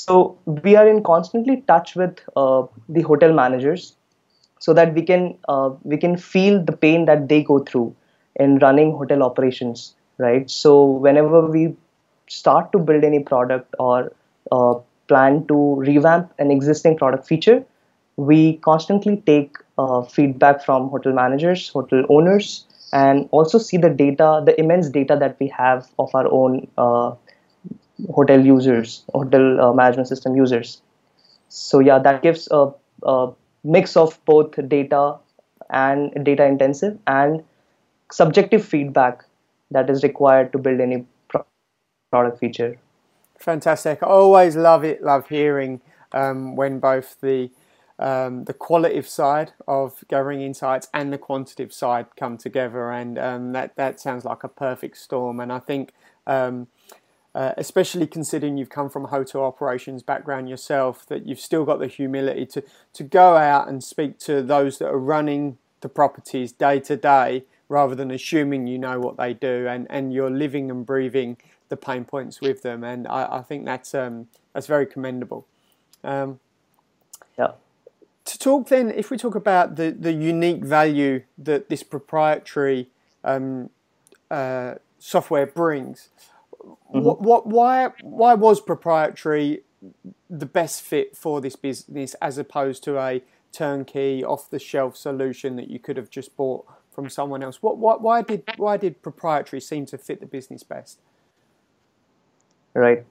so 0.06 0.38
we 0.46 0.76
are 0.76 0.88
in 0.88 1.04
constantly 1.04 1.62
touch 1.68 1.96
with 1.96 2.20
uh, 2.36 2.64
the 2.90 3.02
hotel 3.02 3.34
managers 3.34 3.96
so 4.60 4.74
that 4.74 4.94
we 4.94 5.02
can 5.02 5.38
we 5.84 5.98
can 5.98 6.18
feel 6.18 6.64
the 6.64 6.76
pain 6.86 7.06
that 7.06 7.30
they 7.30 7.44
go 7.44 7.60
through 7.60 7.96
in 8.36 8.58
running 8.60 8.92
hotel 8.92 9.24
operations 9.24 9.94
right? 10.18 10.50
So 10.50 10.84
whenever 10.86 11.46
we 11.48 11.76
start 12.28 12.72
to 12.72 12.80
build 12.80 13.04
any 13.04 13.20
product 13.20 13.74
or 13.80 14.12
plan 15.08 15.46
to 15.48 15.76
revamp 15.76 16.34
an 16.40 16.52
existing 16.52 16.98
product 16.98 17.28
feature, 17.28 17.64
we 18.18 18.58
constantly 18.58 19.18
take 19.26 19.58
uh, 19.78 20.02
feedback 20.02 20.64
from 20.66 20.90
hotel 20.90 21.14
managers, 21.14 21.70
hotel 21.70 22.04
owners, 22.10 22.66
and 22.94 23.28
also 23.32 23.58
see 23.58 23.78
the 23.78 23.90
data, 23.90 24.42
the 24.46 24.60
immense 24.60 24.90
data 24.90 25.16
that 25.20 25.38
we 25.40 25.48
have 25.48 25.90
of 26.00 26.14
our 26.16 26.28
own 26.32 26.68
uh, 26.78 27.14
hotel 28.14 28.46
users, 28.46 29.04
hotel 29.14 29.62
uh, 29.62 29.74
management 29.74 30.08
system 30.08 30.36
users. 30.36 30.82
So 31.50 31.80
yeah, 31.80 32.00
that 32.00 32.22
gives 32.22 32.48
a, 32.52 32.72
a 33.04 33.32
mix 33.64 33.98
of 33.98 34.20
both 34.26 34.56
data 34.68 35.18
and 35.70 36.12
data 36.24 36.46
intensive 36.46 36.98
and 37.08 37.44
subjective 38.12 38.64
feedback 38.64 39.24
that 39.72 39.90
is 39.90 40.04
required 40.04 40.52
to 40.54 40.58
build 40.58 40.80
any 40.80 41.06
pro- 41.28 41.46
product 42.12 42.40
feature. 42.40 42.78
Fantastic. 43.38 44.02
I 44.02 44.08
always 44.08 44.56
love 44.56 44.84
it, 44.84 45.04
love 45.04 45.28
hearing 45.30 45.82
um, 46.12 46.56
when 46.56 46.80
both 46.80 47.20
the 47.22 47.50
um, 48.00 48.44
the 48.44 48.54
qualitative 48.54 49.08
side 49.08 49.54
of 49.68 50.04
gathering 50.08 50.42
insights 50.42 50.88
and 50.94 51.12
the 51.12 51.18
quantitative 51.18 51.74
side 51.74 52.06
come 52.16 52.38
together, 52.38 52.92
and 52.92 53.18
um, 53.18 53.54
that 53.54 53.76
that 53.76 54.00
sounds 54.00 54.24
like 54.24 54.44
a 54.44 54.48
perfect 54.48 54.98
storm. 54.98 55.40
And 55.40 55.52
I 55.52 55.60
think, 55.60 55.94
um, 56.28 56.68
uh, 57.38 57.54
especially 57.56 58.08
considering 58.08 58.58
you've 58.58 58.72
come 58.72 58.90
from 58.90 59.06
a 59.06 59.08
hotel 59.10 59.44
operations 59.44 60.02
background 60.02 60.50
yourself, 60.50 61.06
that 61.06 61.28
you've 61.28 61.40
still 61.40 61.66
got 61.66 61.78
the 61.78 61.86
humility 61.86 62.48
to 62.48 62.64
to 62.94 63.04
go 63.04 63.38
out 63.38 63.68
and 63.70 63.84
speak 63.84 64.18
to 64.18 64.42
those 64.42 64.80
that 64.80 64.88
are 64.88 64.98
running 64.98 65.60
the 65.82 65.88
properties 65.88 66.52
day 66.52 66.80
to 66.80 66.98
day, 66.98 67.44
rather 67.70 67.94
than 67.94 68.10
assuming 68.10 68.66
you 68.66 68.80
know 68.80 69.00
what 69.00 69.18
they 69.18 69.36
do, 69.36 69.68
and 69.68 69.86
and 69.92 70.12
you're 70.12 70.32
living 70.32 70.72
and 70.72 70.84
breathing 70.84 71.38
the 71.70 71.78
pain 71.78 72.06
points 72.06 72.42
with 72.42 72.64
them, 72.64 72.84
and 72.84 73.08
I, 73.08 73.38
I 73.38 73.42
think 73.44 73.66
that's 73.66 73.94
um, 73.94 74.30
that's 74.54 74.66
very 74.66 74.88
commendable. 74.88 75.46
Um, 76.04 76.40
yeah. 77.38 77.52
To 78.26 78.40
talk 78.40 78.68
then, 78.70 78.90
if 78.90 79.12
we 79.12 79.18
talk 79.18 79.36
about 79.36 79.76
the, 79.76 79.92
the 79.92 80.12
unique 80.12 80.66
value 80.66 81.22
that 81.38 81.70
this 81.70 81.84
proprietary 81.84 82.90
um, 83.24 83.70
uh, 84.32 84.76
software 84.98 85.46
brings, 85.46 86.10
mm-hmm. 86.68 87.02
what, 87.02 87.22
what, 87.22 87.48
why, 87.48 87.90
why 88.02 88.34
was 88.34 88.62
proprietary 88.62 89.62
the 90.30 90.46
best 90.46 90.82
fit 90.82 91.16
for 91.16 91.40
this 91.42 91.56
business 91.56 92.14
as 92.16 92.38
opposed 92.38 92.84
to 92.84 93.00
a 93.00 93.22
turnkey, 93.52 94.24
off-the-shelf 94.24 94.98
solution 94.98 95.56
that 95.56 95.70
you 95.70 95.80
could 95.80 95.98
have 95.98 96.10
just 96.10 96.36
bought 96.36 96.66
from 96.92 97.10
someone 97.10 97.44
else? 97.44 97.62
What, 97.62 97.78
what, 97.78 98.02
why 98.02 98.22
did 98.22 98.44
why 98.58 98.78
did 98.78 99.02
proprietary 99.02 99.62
seem 99.62 99.86
to 99.88 99.98
fit 99.98 100.20
the 100.20 100.26
business 100.26 100.64
best? 100.64 101.00
right? 102.78 103.06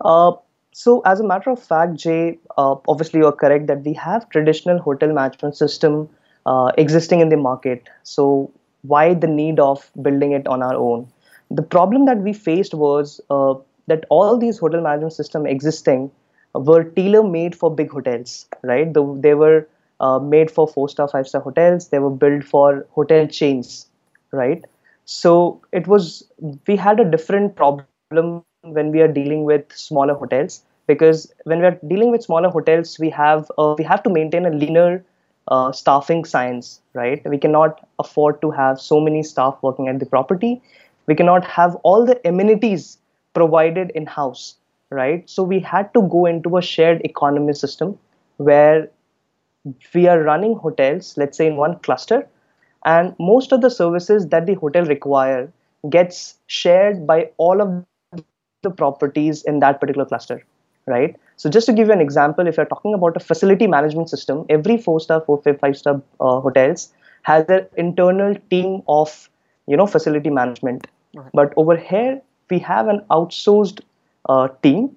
Uh, 0.00 0.32
so 0.72 1.00
as 1.00 1.20
a 1.20 1.24
matter 1.24 1.50
of 1.50 1.62
fact, 1.62 1.94
Jay, 1.94 2.38
uh, 2.56 2.76
obviously 2.86 3.20
you're 3.20 3.32
correct 3.32 3.66
that 3.66 3.82
we 3.82 3.94
have 3.94 4.28
traditional 4.28 4.78
hotel 4.78 5.12
management 5.12 5.56
system 5.56 6.08
uh, 6.44 6.70
existing 6.76 7.20
in 7.20 7.30
the 7.30 7.36
market. 7.36 7.88
So 8.02 8.52
why 8.82 9.14
the 9.14 9.26
need 9.26 9.58
of 9.58 9.90
building 10.00 10.32
it 10.32 10.46
on 10.46 10.62
our 10.62 10.74
own? 10.74 11.08
The 11.50 11.62
problem 11.62 12.06
that 12.06 12.18
we 12.18 12.32
faced 12.32 12.74
was 12.74 13.20
uh, 13.30 13.54
that 13.86 14.04
all 14.10 14.36
these 14.38 14.58
hotel 14.58 14.80
management 14.80 15.12
system 15.12 15.46
existing 15.46 16.10
were 16.54 16.84
tailor-made 16.84 17.54
for 17.54 17.74
big 17.74 17.90
hotels, 17.90 18.46
right? 18.62 18.92
The, 18.92 19.16
they 19.20 19.34
were 19.34 19.68
uh, 20.00 20.18
made 20.18 20.50
for 20.50 20.66
four-star, 20.66 21.08
five-star 21.08 21.40
hotels. 21.40 21.88
They 21.88 21.98
were 21.98 22.10
built 22.10 22.44
for 22.44 22.86
hotel 22.90 23.26
chains, 23.26 23.86
right? 24.32 24.64
So 25.04 25.62
it 25.72 25.86
was 25.86 26.24
we 26.66 26.76
had 26.76 26.98
a 26.98 27.04
different 27.04 27.54
problem 27.56 28.42
when 28.62 28.90
we 28.90 29.00
are 29.00 29.08
dealing 29.08 29.44
with 29.44 29.70
smaller 29.72 30.14
hotels 30.14 30.62
because 30.86 31.32
when 31.44 31.60
we 31.60 31.66
are 31.66 31.78
dealing 31.86 32.10
with 32.10 32.22
smaller 32.22 32.48
hotels 32.48 32.98
we 32.98 33.10
have 33.10 33.50
uh, 33.58 33.74
we 33.78 33.84
have 33.84 34.02
to 34.02 34.10
maintain 34.10 34.46
a 34.46 34.50
leaner 34.50 35.04
uh, 35.48 35.70
staffing 35.70 36.24
science 36.24 36.80
right 36.94 37.28
we 37.28 37.38
cannot 37.38 37.86
afford 38.00 38.40
to 38.40 38.50
have 38.50 38.80
so 38.80 39.00
many 39.00 39.22
staff 39.22 39.56
working 39.62 39.88
at 39.88 40.00
the 40.00 40.06
property 40.06 40.60
we 41.06 41.14
cannot 41.14 41.44
have 41.44 41.76
all 41.82 42.04
the 42.06 42.20
amenities 42.28 42.98
provided 43.34 43.90
in 43.94 44.06
house 44.06 44.56
right 44.90 45.28
so 45.28 45.42
we 45.42 45.60
had 45.60 45.92
to 45.94 46.02
go 46.16 46.26
into 46.26 46.56
a 46.56 46.62
shared 46.62 47.00
economy 47.04 47.52
system 47.52 47.98
where 48.38 48.88
we 49.94 50.06
are 50.06 50.22
running 50.22 50.54
hotels 50.56 51.16
let's 51.16 51.36
say 51.36 51.46
in 51.46 51.56
one 51.56 51.78
cluster 51.80 52.26
and 52.84 53.14
most 53.18 53.52
of 53.52 53.60
the 53.62 53.70
services 53.70 54.28
that 54.28 54.46
the 54.46 54.54
hotel 54.54 54.84
require 54.84 55.52
gets 55.90 56.36
shared 56.46 57.06
by 57.06 57.30
all 57.36 57.60
of 57.60 57.84
the 58.62 58.70
properties 58.70 59.42
in 59.42 59.60
that 59.60 59.80
particular 59.80 60.06
cluster, 60.06 60.44
right? 60.86 61.16
So 61.36 61.50
just 61.50 61.66
to 61.66 61.72
give 61.72 61.88
you 61.88 61.92
an 61.92 62.00
example, 62.00 62.46
if 62.46 62.56
you're 62.56 62.66
talking 62.66 62.94
about 62.94 63.16
a 63.16 63.20
facility 63.20 63.66
management 63.66 64.08
system, 64.08 64.46
every 64.48 64.76
four-star, 64.76 65.20
four, 65.22 65.42
five-star 65.42 66.02
uh, 66.20 66.40
hotels 66.40 66.92
has 67.22 67.46
their 67.46 67.68
internal 67.76 68.34
team 68.50 68.82
of, 68.88 69.28
you 69.66 69.76
know, 69.76 69.86
facility 69.86 70.30
management. 70.30 70.86
Right. 71.14 71.30
But 71.32 71.52
over 71.56 71.76
here, 71.76 72.20
we 72.50 72.58
have 72.60 72.88
an 72.88 73.00
outsourced 73.10 73.80
uh, 74.28 74.48
team 74.62 74.96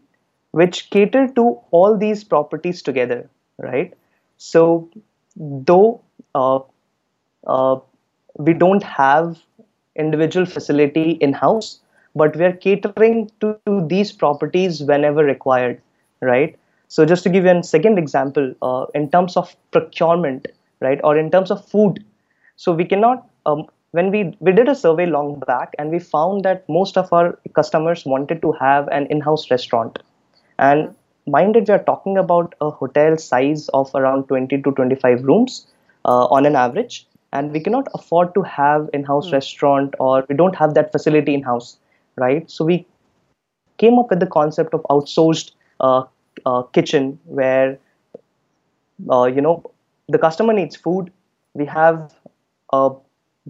which 0.51 0.89
cater 0.89 1.27
to 1.35 1.59
all 1.71 1.97
these 1.97 2.23
properties 2.23 2.81
together, 2.81 3.29
right? 3.57 3.93
So 4.37 4.89
though 5.35 6.01
uh, 6.35 6.59
uh 7.45 7.79
we 8.37 8.53
don't 8.53 8.83
have 8.83 9.37
individual 9.95 10.45
facility 10.45 11.11
in-house, 11.11 11.79
but 12.15 12.35
we 12.35 12.45
are 12.45 12.53
catering 12.53 13.29
to, 13.41 13.59
to 13.65 13.85
these 13.87 14.11
properties 14.11 14.81
whenever 14.81 15.23
required, 15.23 15.81
right? 16.21 16.57
So 16.87 17.05
just 17.05 17.23
to 17.23 17.29
give 17.29 17.43
you 17.43 17.51
a 17.51 17.63
second 17.63 17.97
example, 17.99 18.53
uh, 18.61 18.85
in 18.95 19.11
terms 19.11 19.37
of 19.37 19.55
procurement, 19.71 20.47
right? 20.79 20.99
Or 21.03 21.17
in 21.17 21.29
terms 21.29 21.51
of 21.51 21.67
food. 21.67 22.03
So 22.55 22.71
we 22.71 22.85
cannot. 22.85 23.27
Um, 23.45 23.67
when 23.91 24.11
we 24.11 24.35
we 24.39 24.51
did 24.51 24.69
a 24.69 24.75
survey 24.75 25.05
long 25.05 25.39
back, 25.47 25.73
and 25.79 25.91
we 25.91 25.99
found 25.99 26.45
that 26.45 26.67
most 26.69 26.97
of 26.97 27.11
our 27.13 27.39
customers 27.53 28.05
wanted 28.05 28.41
to 28.41 28.51
have 28.53 28.87
an 28.89 29.07
in-house 29.07 29.49
restaurant, 29.51 29.99
and 30.57 30.95
mind 31.25 31.53
minded 31.53 31.67
we 31.67 31.73
are 31.73 31.83
talking 31.83 32.17
about 32.17 32.55
a 32.61 32.69
hotel 32.69 33.17
size 33.17 33.69
of 33.69 33.93
around 33.95 34.27
20 34.27 34.61
to 34.61 34.71
25 34.71 35.23
rooms 35.23 35.67
uh, 36.05 36.25
on 36.25 36.45
an 36.45 36.55
average. 36.55 37.05
And 37.31 37.51
we 37.51 37.59
cannot 37.59 37.87
afford 37.93 38.33
to 38.33 38.41
have 38.41 38.89
in-house 38.91 39.27
mm. 39.27 39.33
restaurant 39.33 39.93
or 39.99 40.25
we 40.27 40.35
don't 40.35 40.55
have 40.55 40.73
that 40.73 40.91
facility 40.91 41.35
in-house 41.35 41.77
right? 42.19 42.49
So 42.49 42.65
we 42.65 42.85
came 43.77 43.97
up 43.97 44.09
with 44.09 44.19
the 44.19 44.27
concept 44.27 44.73
of 44.73 44.81
outsourced 44.89 45.51
uh, 45.79 46.03
uh, 46.45 46.63
kitchen 46.63 47.19
where 47.25 47.79
uh, 49.09 49.25
you 49.25 49.41
know 49.41 49.71
the 50.07 50.17
customer 50.17 50.53
needs 50.53 50.75
food. 50.75 51.11
We 51.53 51.65
have 51.65 52.13
a 52.71 52.91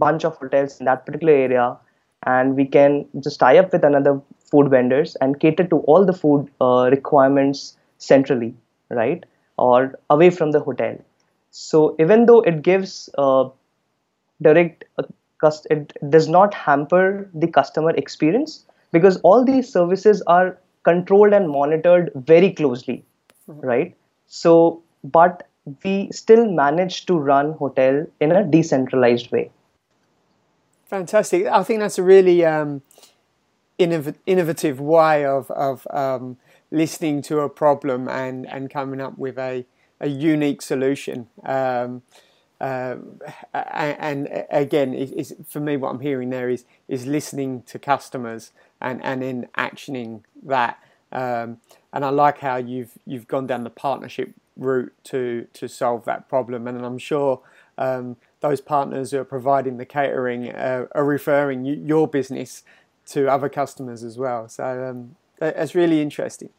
bunch 0.04 0.24
of 0.24 0.38
hotels 0.38 0.80
in 0.80 0.86
that 0.86 1.06
particular 1.06 1.34
area 1.34 1.78
and 2.26 2.56
we 2.56 2.66
can 2.66 3.06
just 3.24 3.40
tie 3.40 3.58
up 3.58 3.72
with 3.72 3.84
another 3.84 4.22
food 4.52 4.70
vendors 4.70 5.16
and 5.22 5.40
cater 5.40 5.64
to 5.64 5.78
all 5.80 6.06
the 6.06 6.14
food 6.14 6.50
uh, 6.62 6.90
requirements 6.92 7.78
centrally 7.98 8.54
right 8.90 9.26
or 9.58 10.00
away 10.10 10.30
from 10.30 10.52
the 10.52 10.60
hotel. 10.60 10.98
So 11.52 11.96
even 12.00 12.26
though 12.26 12.42
it 12.42 12.62
gives 12.62 13.10
uh, 13.18 13.50
direct 14.42 14.86
uh, 14.98 15.04
it 15.70 15.94
does 16.10 16.28
not 16.28 16.54
hamper 16.54 17.30
the 17.34 17.48
customer 17.48 17.92
experience 17.92 18.66
because 18.92 19.18
all 19.22 19.46
these 19.46 19.72
services 19.72 20.22
are 20.28 20.58
controlled 20.84 21.34
and 21.34 21.50
monitored 21.50 22.12
very 22.16 22.52
closely 22.52 23.04
mm-hmm. 23.50 23.62
right? 23.62 23.96
So 24.28 24.84
but 25.04 25.48
we 25.84 26.10
still 26.12 26.52
manage 26.52 27.06
to 27.06 27.18
run 27.18 27.54
hotel 27.54 28.06
in 28.20 28.32
a 28.32 28.44
decentralized 28.44 29.32
way 29.32 29.52
fantastic 30.90 31.46
i 31.48 31.64
think 31.64 31.80
that's 31.80 31.98
a 31.98 32.04
really 32.04 32.44
um, 32.44 32.82
innov- 33.80 34.16
innovative 34.26 34.80
way 34.80 35.26
of, 35.26 35.50
of 35.52 35.88
um, 35.92 36.38
listening 36.72 37.22
to 37.22 37.40
a 37.40 37.50
problem 37.50 38.08
and, 38.08 38.48
and 38.50 38.70
coming 38.70 39.00
up 39.00 39.18
with 39.18 39.38
a, 39.38 39.66
a 40.00 40.08
unique 40.08 40.62
solution 40.62 41.28
um, 41.46 42.02
uh, 42.62 42.98
and, 43.54 44.28
and, 44.28 44.46
again, 44.50 44.94
is 44.94 45.34
for 45.48 45.62
me 45.62 45.78
what 45.78 45.92
I'm 45.92 46.02
hearing 46.02 46.30
there 46.30 46.50
is 46.50 46.66
is 46.90 47.06
listening 47.06 47.64
to 47.64 47.80
customers 47.80 48.52
and 48.82 49.02
and 49.04 49.24
in 49.24 49.48
actioning 49.58 50.24
that. 50.44 50.78
Um, 51.12 51.60
and 51.94 52.04
I 52.04 52.10
like 52.10 52.40
how 52.40 52.58
you've 52.58 52.92
you've 53.06 53.28
gone 53.28 53.48
down 53.48 53.64
the 53.64 53.70
partnership 53.70 54.34
route 54.58 54.94
to 55.06 55.48
to 55.54 55.70
solve 55.70 56.04
that 56.04 56.28
problem. 56.28 56.68
And 56.68 56.86
I'm 56.86 56.98
sure 56.98 57.40
um, 57.78 58.18
those 58.42 58.62
partners 58.62 59.12
who 59.12 59.20
are 59.20 59.26
providing 59.26 59.78
the 59.78 59.86
catering 59.86 60.50
uh, 60.50 60.86
are 60.94 61.06
referring 61.06 61.66
your 61.66 62.08
business 62.08 62.64
to 63.08 63.28
other 63.28 63.50
customers 63.50 64.04
as 64.04 64.18
well. 64.18 64.48
So 64.48 64.90
um, 64.90 65.16
that's 65.40 65.76
really 65.76 66.02
interesting. 66.02 66.50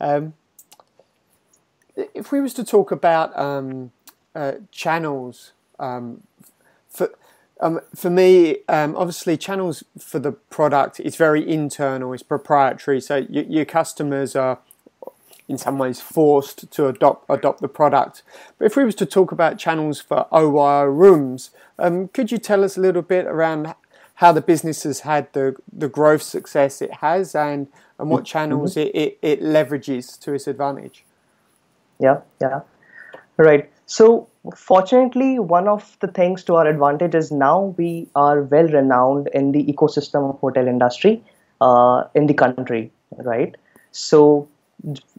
Um, 0.00 0.34
if 2.14 2.32
we 2.32 2.40
was 2.40 2.54
to 2.54 2.64
talk 2.64 2.90
about 2.90 3.36
um, 3.38 3.92
uh, 4.34 4.52
channels 4.70 5.52
um, 5.78 6.22
for 6.88 7.10
um, 7.62 7.80
for 7.94 8.08
me, 8.08 8.56
um, 8.68 8.96
obviously, 8.96 9.36
channels 9.36 9.84
for 9.98 10.18
the 10.18 10.32
product 10.32 10.98
is 10.98 11.16
very 11.16 11.46
internal, 11.46 12.14
it's 12.14 12.22
proprietary. 12.22 13.02
So 13.02 13.26
your 13.28 13.66
customers 13.66 14.34
are, 14.34 14.60
in 15.50 15.58
some 15.58 15.78
ways, 15.78 16.00
forced 16.00 16.70
to 16.70 16.86
adopt 16.86 17.28
adopt 17.28 17.60
the 17.60 17.68
product. 17.68 18.22
But 18.56 18.66
if 18.66 18.76
we 18.76 18.84
was 18.84 18.94
to 18.96 19.06
talk 19.06 19.32
about 19.32 19.58
channels 19.58 20.00
for 20.00 20.26
OYO 20.32 20.84
rooms, 20.84 21.50
um, 21.78 22.08
could 22.08 22.30
you 22.30 22.38
tell 22.38 22.62
us 22.62 22.76
a 22.76 22.80
little 22.80 23.02
bit 23.02 23.26
around 23.26 23.74
how 24.14 24.32
the 24.32 24.40
business 24.40 24.84
has 24.84 25.00
had 25.00 25.32
the 25.32 25.56
the 25.72 25.88
growth 25.88 26.22
success 26.22 26.80
it 26.80 26.94
has, 26.94 27.34
and 27.34 27.66
and 27.98 28.08
what 28.10 28.20
mm-hmm. 28.20 28.32
channels 28.32 28.76
mm-hmm. 28.76 28.96
it, 28.96 29.18
it, 29.22 29.40
it 29.40 29.42
leverages 29.42 30.18
to 30.20 30.32
its 30.34 30.46
advantage? 30.46 31.04
Yeah, 31.98 32.20
yeah, 32.40 32.60
right. 33.36 33.68
So 33.86 34.28
fortunately, 34.54 35.40
one 35.40 35.66
of 35.66 35.96
the 36.00 36.06
things 36.06 36.44
to 36.44 36.54
our 36.54 36.68
advantage 36.68 37.16
is 37.16 37.32
now 37.32 37.74
we 37.76 38.08
are 38.14 38.42
well 38.42 38.68
renowned 38.68 39.28
in 39.34 39.50
the 39.50 39.64
ecosystem 39.64 40.30
of 40.30 40.38
hotel 40.38 40.68
industry 40.68 41.24
uh, 41.60 42.04
in 42.14 42.26
the 42.26 42.34
country, 42.34 42.92
right? 43.18 43.56
So 43.90 44.48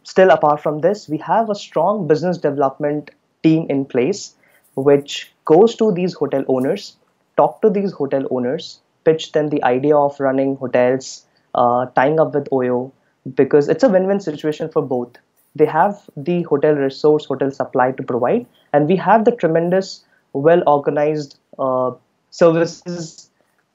still 0.03 0.29
apart 0.29 0.61
from 0.61 0.79
this, 0.79 1.07
we 1.07 1.17
have 1.17 1.49
a 1.49 1.55
strong 1.55 2.07
business 2.07 2.37
development 2.37 3.11
team 3.43 3.65
in 3.69 3.85
place, 3.85 4.35
which 4.75 5.31
goes 5.45 5.75
to 5.75 5.91
these 5.91 6.13
hotel 6.13 6.43
owners, 6.47 6.97
talk 7.37 7.61
to 7.61 7.69
these 7.69 7.91
hotel 7.91 8.25
owners, 8.31 8.79
pitch 9.03 9.31
them 9.31 9.49
the 9.49 9.63
idea 9.63 9.95
of 9.95 10.19
running 10.19 10.55
hotels, 10.57 11.25
uh, 11.55 11.85
tying 11.87 12.19
up 12.19 12.33
with 12.33 12.47
OYO, 12.51 12.91
because 13.35 13.69
it's 13.69 13.83
a 13.83 13.89
win-win 13.89 14.19
situation 14.19 14.69
for 14.69 14.81
both. 14.81 15.17
They 15.55 15.65
have 15.65 16.09
the 16.15 16.43
hotel 16.43 16.73
resource, 16.75 17.25
hotel 17.25 17.51
supply 17.51 17.91
to 17.91 18.03
provide, 18.03 18.45
and 18.73 18.87
we 18.87 18.95
have 18.97 19.25
the 19.25 19.31
tremendous, 19.31 20.05
well 20.33 20.63
organized 20.65 21.37
uh, 21.59 21.91
services 22.29 23.29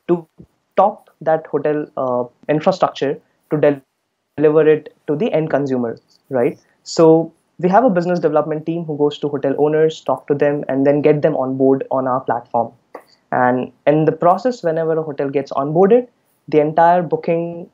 to 0.09 0.27
top 0.77 1.11
that 1.21 1.47
hotel 1.47 1.87
uh, 1.97 2.25
infrastructure 2.49 3.19
to 3.51 3.59
de- 3.59 3.83
deliver 4.37 4.69
it 4.69 4.95
to 5.07 5.17
the 5.17 5.33
end 5.33 5.51
consumer, 5.51 5.99
right? 6.29 6.59
So 6.83 7.33
we 7.59 7.69
have 7.71 7.85
a 7.85 7.91
business 7.91 8.19
development 8.21 8.67
team 8.67 8.85
who 8.85 8.97
goes 8.99 9.19
to 9.19 9.29
hotel 9.29 9.55
owners, 9.59 10.01
talk 10.03 10.27
to 10.29 10.35
them, 10.35 10.65
and 10.69 10.87
then 10.87 11.01
get 11.01 11.23
them 11.23 11.35
on 11.37 11.57
board 11.57 11.85
on 11.91 12.07
our 12.07 12.21
platform. 12.21 12.73
And 13.33 13.73
in 13.87 14.05
the 14.05 14.13
process, 14.13 14.63
whenever 14.63 14.99
a 14.99 15.03
hotel 15.03 15.31
gets 15.31 15.51
onboarded, 15.53 16.09
the 16.49 16.61
entire 16.61 17.03
booking 17.03 17.69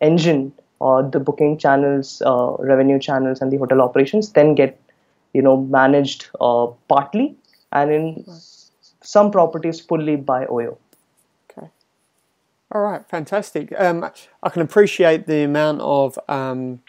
engine 0.00 0.52
or 0.80 1.02
the 1.02 1.20
booking 1.20 1.58
channels, 1.58 2.22
uh, 2.24 2.56
revenue 2.58 2.98
channels, 2.98 3.40
and 3.40 3.52
the 3.52 3.58
hotel 3.58 3.82
operations 3.82 4.32
then 4.32 4.54
get 4.54 4.80
you 5.34 5.42
know 5.42 5.56
managed 5.56 6.28
uh, 6.40 6.66
partly 6.88 7.36
and 7.72 7.92
in 7.92 8.24
some 9.02 9.30
properties 9.30 9.80
fully 9.80 10.16
by 10.16 10.46
OYO. 10.46 10.78
All 12.70 12.82
right, 12.82 13.06
fantastic. 13.08 13.72
Um, 13.78 14.10
I 14.42 14.48
can 14.50 14.60
appreciate 14.62 15.26
the 15.26 15.42
amount 15.42 15.80
of 15.80 16.18
um, 16.28 16.80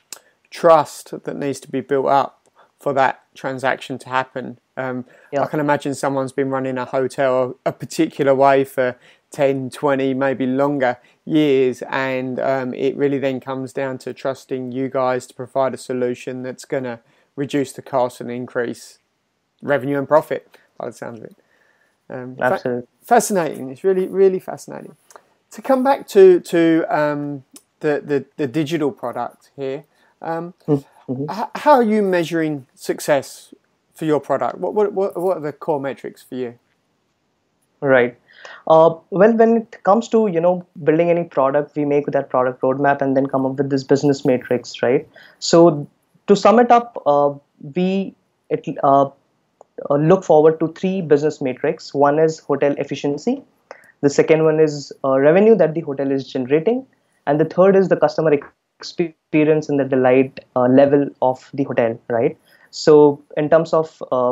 trust 0.50 1.12
that 1.24 1.38
needs 1.38 1.60
to 1.62 1.72
be 1.72 1.80
built 1.82 2.08
up 2.08 2.50
for 2.80 2.94
that 2.94 3.24
transaction 3.34 3.98
to 4.00 4.10
happen. 4.10 4.60
Um, 4.76 5.06
yeah. 5.32 5.44
I 5.44 5.48
can 5.48 5.60
imagine 5.60 5.94
someone's 5.96 6.32
been 6.32 6.50
running 6.50 6.78
a 6.78 6.86
hotel 6.86 7.58
a 7.66 7.72
particular 7.72 8.34
way 8.34 8.64
for 8.64 8.98
10, 9.32 9.70
20, 9.70 10.14
maybe 10.14 10.46
longer 10.46 10.98
years. 11.26 11.82
And 11.90 12.40
um, 12.40 12.74
it 12.74 12.96
really 12.96 13.20
then 13.20 13.40
comes 13.40 13.74
down 13.74 13.98
to 14.00 14.14
trusting 14.14 14.72
you 14.72 14.90
guys 14.90 15.28
to 15.28 15.34
provide 15.34 15.74
a 15.74 15.78
solution 15.78 16.44
that's 16.44 16.66
going 16.66 16.84
to 16.86 17.00
reduce 17.36 17.74
the 17.74 17.82
cost 17.82 18.22
and 18.22 18.32
increase 18.32 19.00
revenue 19.62 19.98
and 19.98 20.08
profit, 20.08 20.58
by 20.78 20.88
the 20.88 20.94
sounds 20.94 21.20
of 21.20 21.26
it. 21.26 21.36
Um, 22.10 22.38
Absolutely. 22.42 22.84
Fa- 23.02 23.06
fascinating. 23.06 23.70
It's 23.70 23.84
really, 23.84 24.08
really 24.08 24.40
fascinating. 24.40 24.96
To 25.52 25.62
come 25.62 25.84
back 25.84 26.08
to, 26.10 26.40
to 26.42 26.86
um, 26.90 27.44
the, 27.80 28.02
the, 28.06 28.26
the, 28.38 28.48
digital 28.48 28.92
product 28.92 29.52
here, 29.56 29.86
um, 30.22 30.54
mm-hmm. 30.68 31.24
h- 31.24 31.50
how 31.56 31.72
are 31.72 31.84
you 31.84 32.04
measuring 32.04 32.68
success 32.76 33.54
for 33.96 34.06
your 34.06 34.20
product? 34.20 34.60
What, 34.60 34.74
what, 34.74 34.94
what 34.94 35.38
are 35.38 35.40
the 35.40 35.52
core 35.52 35.80
metrics 35.80 36.22
for 36.22 36.36
you? 36.36 36.60
Right. 37.82 38.18
Uh, 38.68 38.96
well, 39.10 39.34
when 39.34 39.58
it 39.58 39.84
comes 39.84 40.08
to 40.10 40.28
you 40.28 40.40
know 40.40 40.66
building 40.84 41.10
any 41.10 41.24
product, 41.24 41.76
we 41.76 41.86
make 41.86 42.06
that 42.08 42.30
product 42.30 42.62
roadmap 42.62 43.02
and 43.02 43.16
then 43.16 43.26
come 43.26 43.46
up 43.46 43.54
with 43.54 43.70
this 43.70 43.84
business 43.84 44.26
matrix, 44.26 44.82
right? 44.82 45.08
So 45.40 45.88
to 46.28 46.36
sum 46.36 46.60
it 46.60 46.72
up, 46.72 47.02
uh, 47.06 47.34
we 47.76 48.16
it, 48.50 48.66
uh, 48.84 49.10
uh 49.90 49.96
look 49.96 50.24
forward 50.24 50.60
to 50.60 50.68
three 50.74 51.02
business 51.02 51.42
matrix. 51.42 51.94
One 51.94 52.20
is 52.20 52.40
hotel 52.40 52.76
efficiency. 52.78 53.44
The 54.02 54.10
second 54.10 54.44
one 54.46 54.60
is 54.60 54.92
uh, 55.04 55.20
revenue 55.20 55.56
that 55.56 55.74
the 55.74 55.82
hotel 55.82 56.12
is 56.12 56.28
generating, 56.28 56.86
and 57.28 57.40
the 57.40 57.46
third 57.46 57.76
is 57.76 57.90
the 57.90 57.98
customer 57.98 58.32
experience 58.34 59.24
and 59.24 59.34
the 59.34 59.34
delight 59.40 59.96
uh, 60.12 60.22
level 60.22 60.64
of 60.74 61.02
the 61.06 61.22
hotel, 61.22 61.54
right? 61.68 62.02
So 62.38 62.96
in 63.14 63.24
terms 63.24 63.54
of 63.56 63.80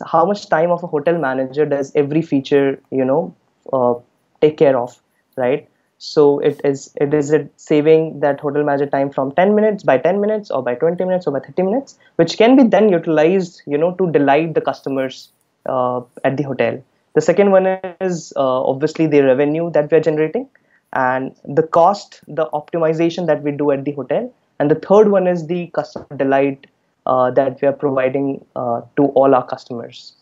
how 0.07 0.25
much 0.25 0.49
time 0.49 0.71
of 0.71 0.83
a 0.83 0.88
hotel 0.88 1.17
manager 1.17 1.65
does 1.65 1.91
every 1.95 2.21
feature 2.21 2.79
you 2.91 3.03
know 3.05 3.36
uh, 3.73 3.93
take 4.41 4.57
care 4.57 4.77
of 4.77 5.01
right 5.38 5.67
so 6.05 6.39
it 6.39 6.59
is 6.69 6.81
it 7.03 7.13
is 7.13 7.31
it 7.37 7.51
saving 7.55 8.19
that 8.19 8.39
hotel 8.39 8.63
manager 8.69 8.85
time 8.95 9.09
from 9.09 9.31
10 9.35 9.55
minutes 9.55 9.83
by 9.83 9.97
10 9.97 10.19
minutes 10.19 10.51
or 10.51 10.61
by 10.61 10.75
20 10.75 11.03
minutes 11.05 11.27
or 11.27 11.33
by 11.35 11.39
30 11.39 11.63
minutes 11.63 11.97
which 12.17 12.37
can 12.37 12.57
be 12.57 12.63
then 12.63 12.89
utilized 12.89 13.61
you 13.65 13.77
know 13.77 13.91
to 14.01 14.11
delight 14.11 14.53
the 14.53 14.61
customers 14.61 15.29
uh, 15.65 16.01
at 16.23 16.35
the 16.35 16.43
hotel 16.43 16.81
the 17.15 17.21
second 17.21 17.51
one 17.51 17.67
is 18.01 18.33
uh, 18.35 18.61
obviously 18.73 19.07
the 19.07 19.21
revenue 19.21 19.71
that 19.71 19.89
we're 19.91 20.05
generating 20.09 20.47
and 20.91 21.35
the 21.45 21.63
cost 21.79 22.19
the 22.27 22.47
optimization 22.61 23.25
that 23.27 23.41
we 23.43 23.51
do 23.51 23.71
at 23.71 23.85
the 23.85 23.93
hotel 23.93 24.31
and 24.59 24.69
the 24.69 24.75
third 24.75 25.09
one 25.09 25.27
is 25.27 25.47
the 25.47 25.67
customer 25.67 26.17
delight 26.17 26.67
uh, 27.05 27.31
that 27.31 27.61
we 27.61 27.67
are 27.67 27.73
providing 27.73 28.45
uh, 28.55 28.81
to 28.95 29.05
all 29.07 29.35
our 29.35 29.45
customers. 29.45 30.13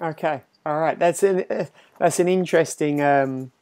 Okay, 0.00 0.40
all 0.64 0.80
right. 0.80 0.98
That's 0.98 1.22
an 1.22 1.44
that's 1.98 2.20
an 2.20 2.28
interesting 2.28 3.02
um, 3.02 3.52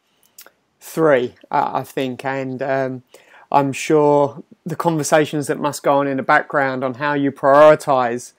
three, 0.80 1.34
I 1.50 1.82
think, 1.82 2.24
and 2.24 2.62
um, 2.62 3.02
I'm 3.52 3.72
sure 3.72 4.42
the 4.64 4.76
conversations 4.76 5.46
that 5.46 5.58
must 5.58 5.82
go 5.82 5.98
on 5.98 6.06
in 6.06 6.16
the 6.16 6.22
background 6.22 6.82
on 6.84 6.94
how 6.94 7.14
you 7.14 7.32
prioritize 7.32 8.32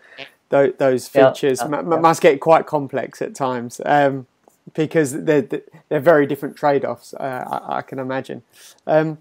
th- 0.50 0.76
those 0.78 1.08
features 1.08 1.60
yeah, 1.60 1.78
m- 1.78 1.92
yeah. 1.92 2.00
must 2.00 2.22
get 2.22 2.40
quite 2.40 2.66
complex 2.66 3.22
at 3.22 3.36
times 3.36 3.82
um, 3.86 4.28
because 4.74 5.24
they're 5.24 5.48
they're 5.90 6.00
very 6.00 6.26
different 6.26 6.56
trade-offs. 6.56 7.14
Uh, 7.14 7.62
I, 7.68 7.78
I, 7.78 7.82
can 7.82 8.00
imagine. 8.00 8.44
Um, 8.88 9.18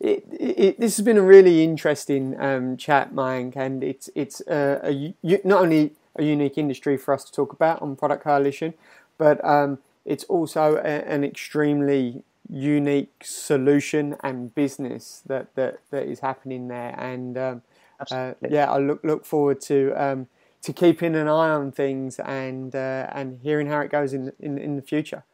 it, 0.00 0.24
it, 0.30 0.80
this 0.80 0.96
has 0.96 1.04
been 1.04 1.18
a 1.18 1.22
really 1.22 1.64
interesting 1.64 2.38
um, 2.40 2.76
chat, 2.76 3.12
Mayank, 3.12 3.56
and 3.56 3.82
it's 3.82 4.10
it's 4.14 4.40
uh, 4.42 4.80
a, 4.84 5.14
not 5.44 5.62
only 5.62 5.92
a 6.16 6.24
unique 6.24 6.58
industry 6.58 6.96
for 6.96 7.14
us 7.14 7.24
to 7.24 7.32
talk 7.32 7.52
about 7.52 7.80
on 7.82 7.96
Product 7.96 8.22
Coalition, 8.22 8.74
but 9.16 9.44
um, 9.44 9.78
it's 10.08 10.24
also 10.24 10.76
a, 10.76 11.04
an 11.14 11.22
extremely 11.22 12.24
unique 12.50 13.22
solution 13.22 14.16
and 14.24 14.54
business 14.54 15.22
that 15.26 15.54
that, 15.54 15.80
that 15.90 16.06
is 16.06 16.20
happening 16.20 16.68
there. 16.68 16.98
And 16.98 17.36
um, 17.36 17.62
uh, 18.10 18.32
yeah, 18.48 18.70
I 18.70 18.78
look 18.78 19.04
look 19.04 19.24
forward 19.26 19.60
to 19.62 19.92
um, 19.92 20.28
to 20.62 20.72
keeping 20.72 21.14
an 21.14 21.28
eye 21.28 21.50
on 21.50 21.70
things 21.72 22.18
and 22.18 22.74
uh, 22.74 23.08
and 23.12 23.40
hearing 23.42 23.68
how 23.68 23.80
it 23.80 23.90
goes 23.90 24.12
in 24.14 24.32
in, 24.40 24.58
in 24.58 24.76
the 24.76 24.82
future. 24.82 25.24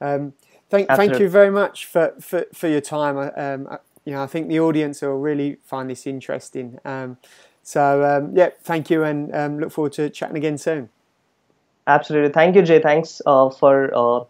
Um, 0.00 0.32
thank 0.70 0.88
thank 0.88 1.18
you 1.18 1.28
very 1.28 1.50
much 1.50 1.86
for, 1.86 2.14
for, 2.20 2.46
for 2.52 2.68
your 2.68 2.80
time. 2.80 3.16
Um, 3.36 3.78
you 4.04 4.12
know, 4.12 4.22
I 4.22 4.26
think 4.26 4.48
the 4.48 4.60
audience 4.60 5.02
will 5.02 5.18
really 5.18 5.58
find 5.64 5.90
this 5.90 6.06
interesting. 6.06 6.78
Um, 6.84 7.18
so 7.62 8.04
um, 8.04 8.36
yeah, 8.36 8.50
thank 8.62 8.88
you, 8.88 9.02
and 9.02 9.34
um, 9.34 9.58
look 9.58 9.72
forward 9.72 9.92
to 9.94 10.08
chatting 10.08 10.36
again 10.36 10.56
soon. 10.56 10.88
Absolutely, 11.86 12.32
thank 12.32 12.56
you, 12.56 12.62
Jay. 12.62 12.80
Thanks 12.80 13.22
uh, 13.26 13.50
for 13.50 13.90
uh, 13.94 14.24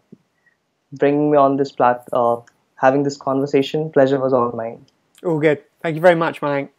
bringing 0.93 1.31
me 1.31 1.37
on 1.37 1.57
this 1.57 1.71
plat, 1.71 2.07
uh, 2.13 2.37
having 2.75 3.03
this 3.03 3.17
conversation. 3.17 3.91
Pleasure 3.91 4.19
was 4.19 4.33
all 4.33 4.51
mine. 4.51 4.85
All 5.23 5.39
good. 5.39 5.63
Thank 5.81 5.95
you 5.95 6.01
very 6.01 6.15
much, 6.15 6.41
Mike. 6.41 6.71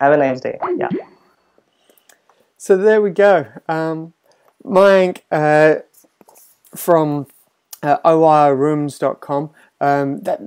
Have 0.00 0.12
a 0.12 0.16
nice 0.16 0.40
day. 0.40 0.58
Yeah. 0.76 0.88
So 2.56 2.76
there 2.76 3.00
we 3.00 3.10
go. 3.10 3.46
Um, 3.68 4.14
Mayank 4.64 5.22
uh, 5.30 5.76
from 6.74 7.26
uh, 7.82 7.98
OYORooms.com. 8.04 9.50
Um, 9.80 10.20
that 10.22 10.40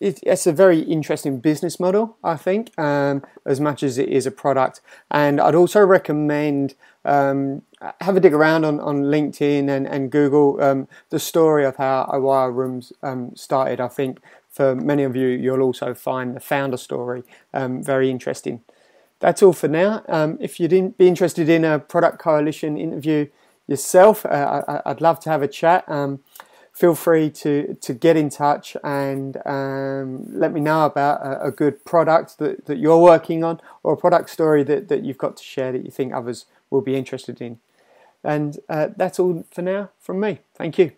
it, 0.00 0.20
it's 0.22 0.46
a 0.46 0.52
very 0.52 0.80
interesting 0.80 1.38
business 1.40 1.78
model, 1.80 2.16
I 2.22 2.36
think, 2.36 2.78
um, 2.78 3.22
as 3.44 3.60
much 3.60 3.82
as 3.82 3.98
it 3.98 4.08
is 4.08 4.26
a 4.26 4.30
product. 4.30 4.80
And 5.10 5.40
I'd 5.40 5.54
also 5.54 5.80
recommend 5.84 6.74
um, 7.06 7.62
have 8.00 8.16
a 8.16 8.20
dig 8.20 8.34
around 8.34 8.64
on, 8.64 8.80
on 8.80 9.04
LinkedIn 9.04 9.68
and, 9.68 9.86
and 9.86 10.10
Google 10.10 10.62
um, 10.62 10.88
the 11.10 11.18
story 11.18 11.64
of 11.64 11.76
how 11.76 12.08
OYO 12.12 12.52
Rooms 12.54 12.92
um, 13.02 13.34
started. 13.36 13.80
I 13.80 13.88
think 13.88 14.20
for 14.50 14.74
many 14.74 15.02
of 15.02 15.14
you, 15.16 15.28
you'll 15.28 15.62
also 15.62 15.94
find 15.94 16.34
the 16.34 16.40
founder 16.40 16.76
story 16.76 17.22
um, 17.54 17.82
very 17.82 18.10
interesting. 18.10 18.62
That's 19.20 19.42
all 19.42 19.52
for 19.52 19.68
now. 19.68 20.02
Um, 20.08 20.36
if 20.40 20.60
you'd 20.60 20.98
be 20.98 21.08
interested 21.08 21.48
in 21.48 21.64
a 21.64 21.78
product 21.78 22.18
coalition 22.18 22.76
interview 22.76 23.28
yourself, 23.66 24.26
uh, 24.26 24.62
I, 24.68 24.90
would 24.90 25.00
love 25.00 25.20
to 25.20 25.30
have 25.30 25.42
a 25.42 25.48
chat 25.48 25.84
feel 26.76 26.94
free 26.94 27.30
to, 27.30 27.74
to 27.80 27.94
get 27.94 28.18
in 28.18 28.28
touch 28.28 28.76
and 28.84 29.38
um, 29.46 30.26
let 30.28 30.52
me 30.52 30.60
know 30.60 30.84
about 30.84 31.24
a, 31.24 31.46
a, 31.46 31.50
good 31.50 31.82
product 31.86 32.36
that, 32.36 32.66
that 32.66 32.76
you're 32.76 32.98
working 32.98 33.42
on 33.42 33.58
or 33.82 33.94
a 33.94 33.96
product 33.96 34.28
story 34.28 34.62
that, 34.62 34.88
that 34.88 35.02
you've 35.02 35.16
got 35.16 35.38
to 35.38 35.42
share 35.42 35.72
that 35.72 35.86
you 35.86 35.90
think 35.90 36.12
others 36.12 36.44
will 36.70 36.80
be 36.82 36.96
interested 36.96 37.40
in. 37.40 37.58
And 38.24 38.58
uh, 38.68 38.88
that's 38.96 39.18
all 39.18 39.44
for 39.50 39.62
now 39.62 39.90
from 40.00 40.20
me. 40.20 40.40
Thank 40.54 40.78
you. 40.78 40.92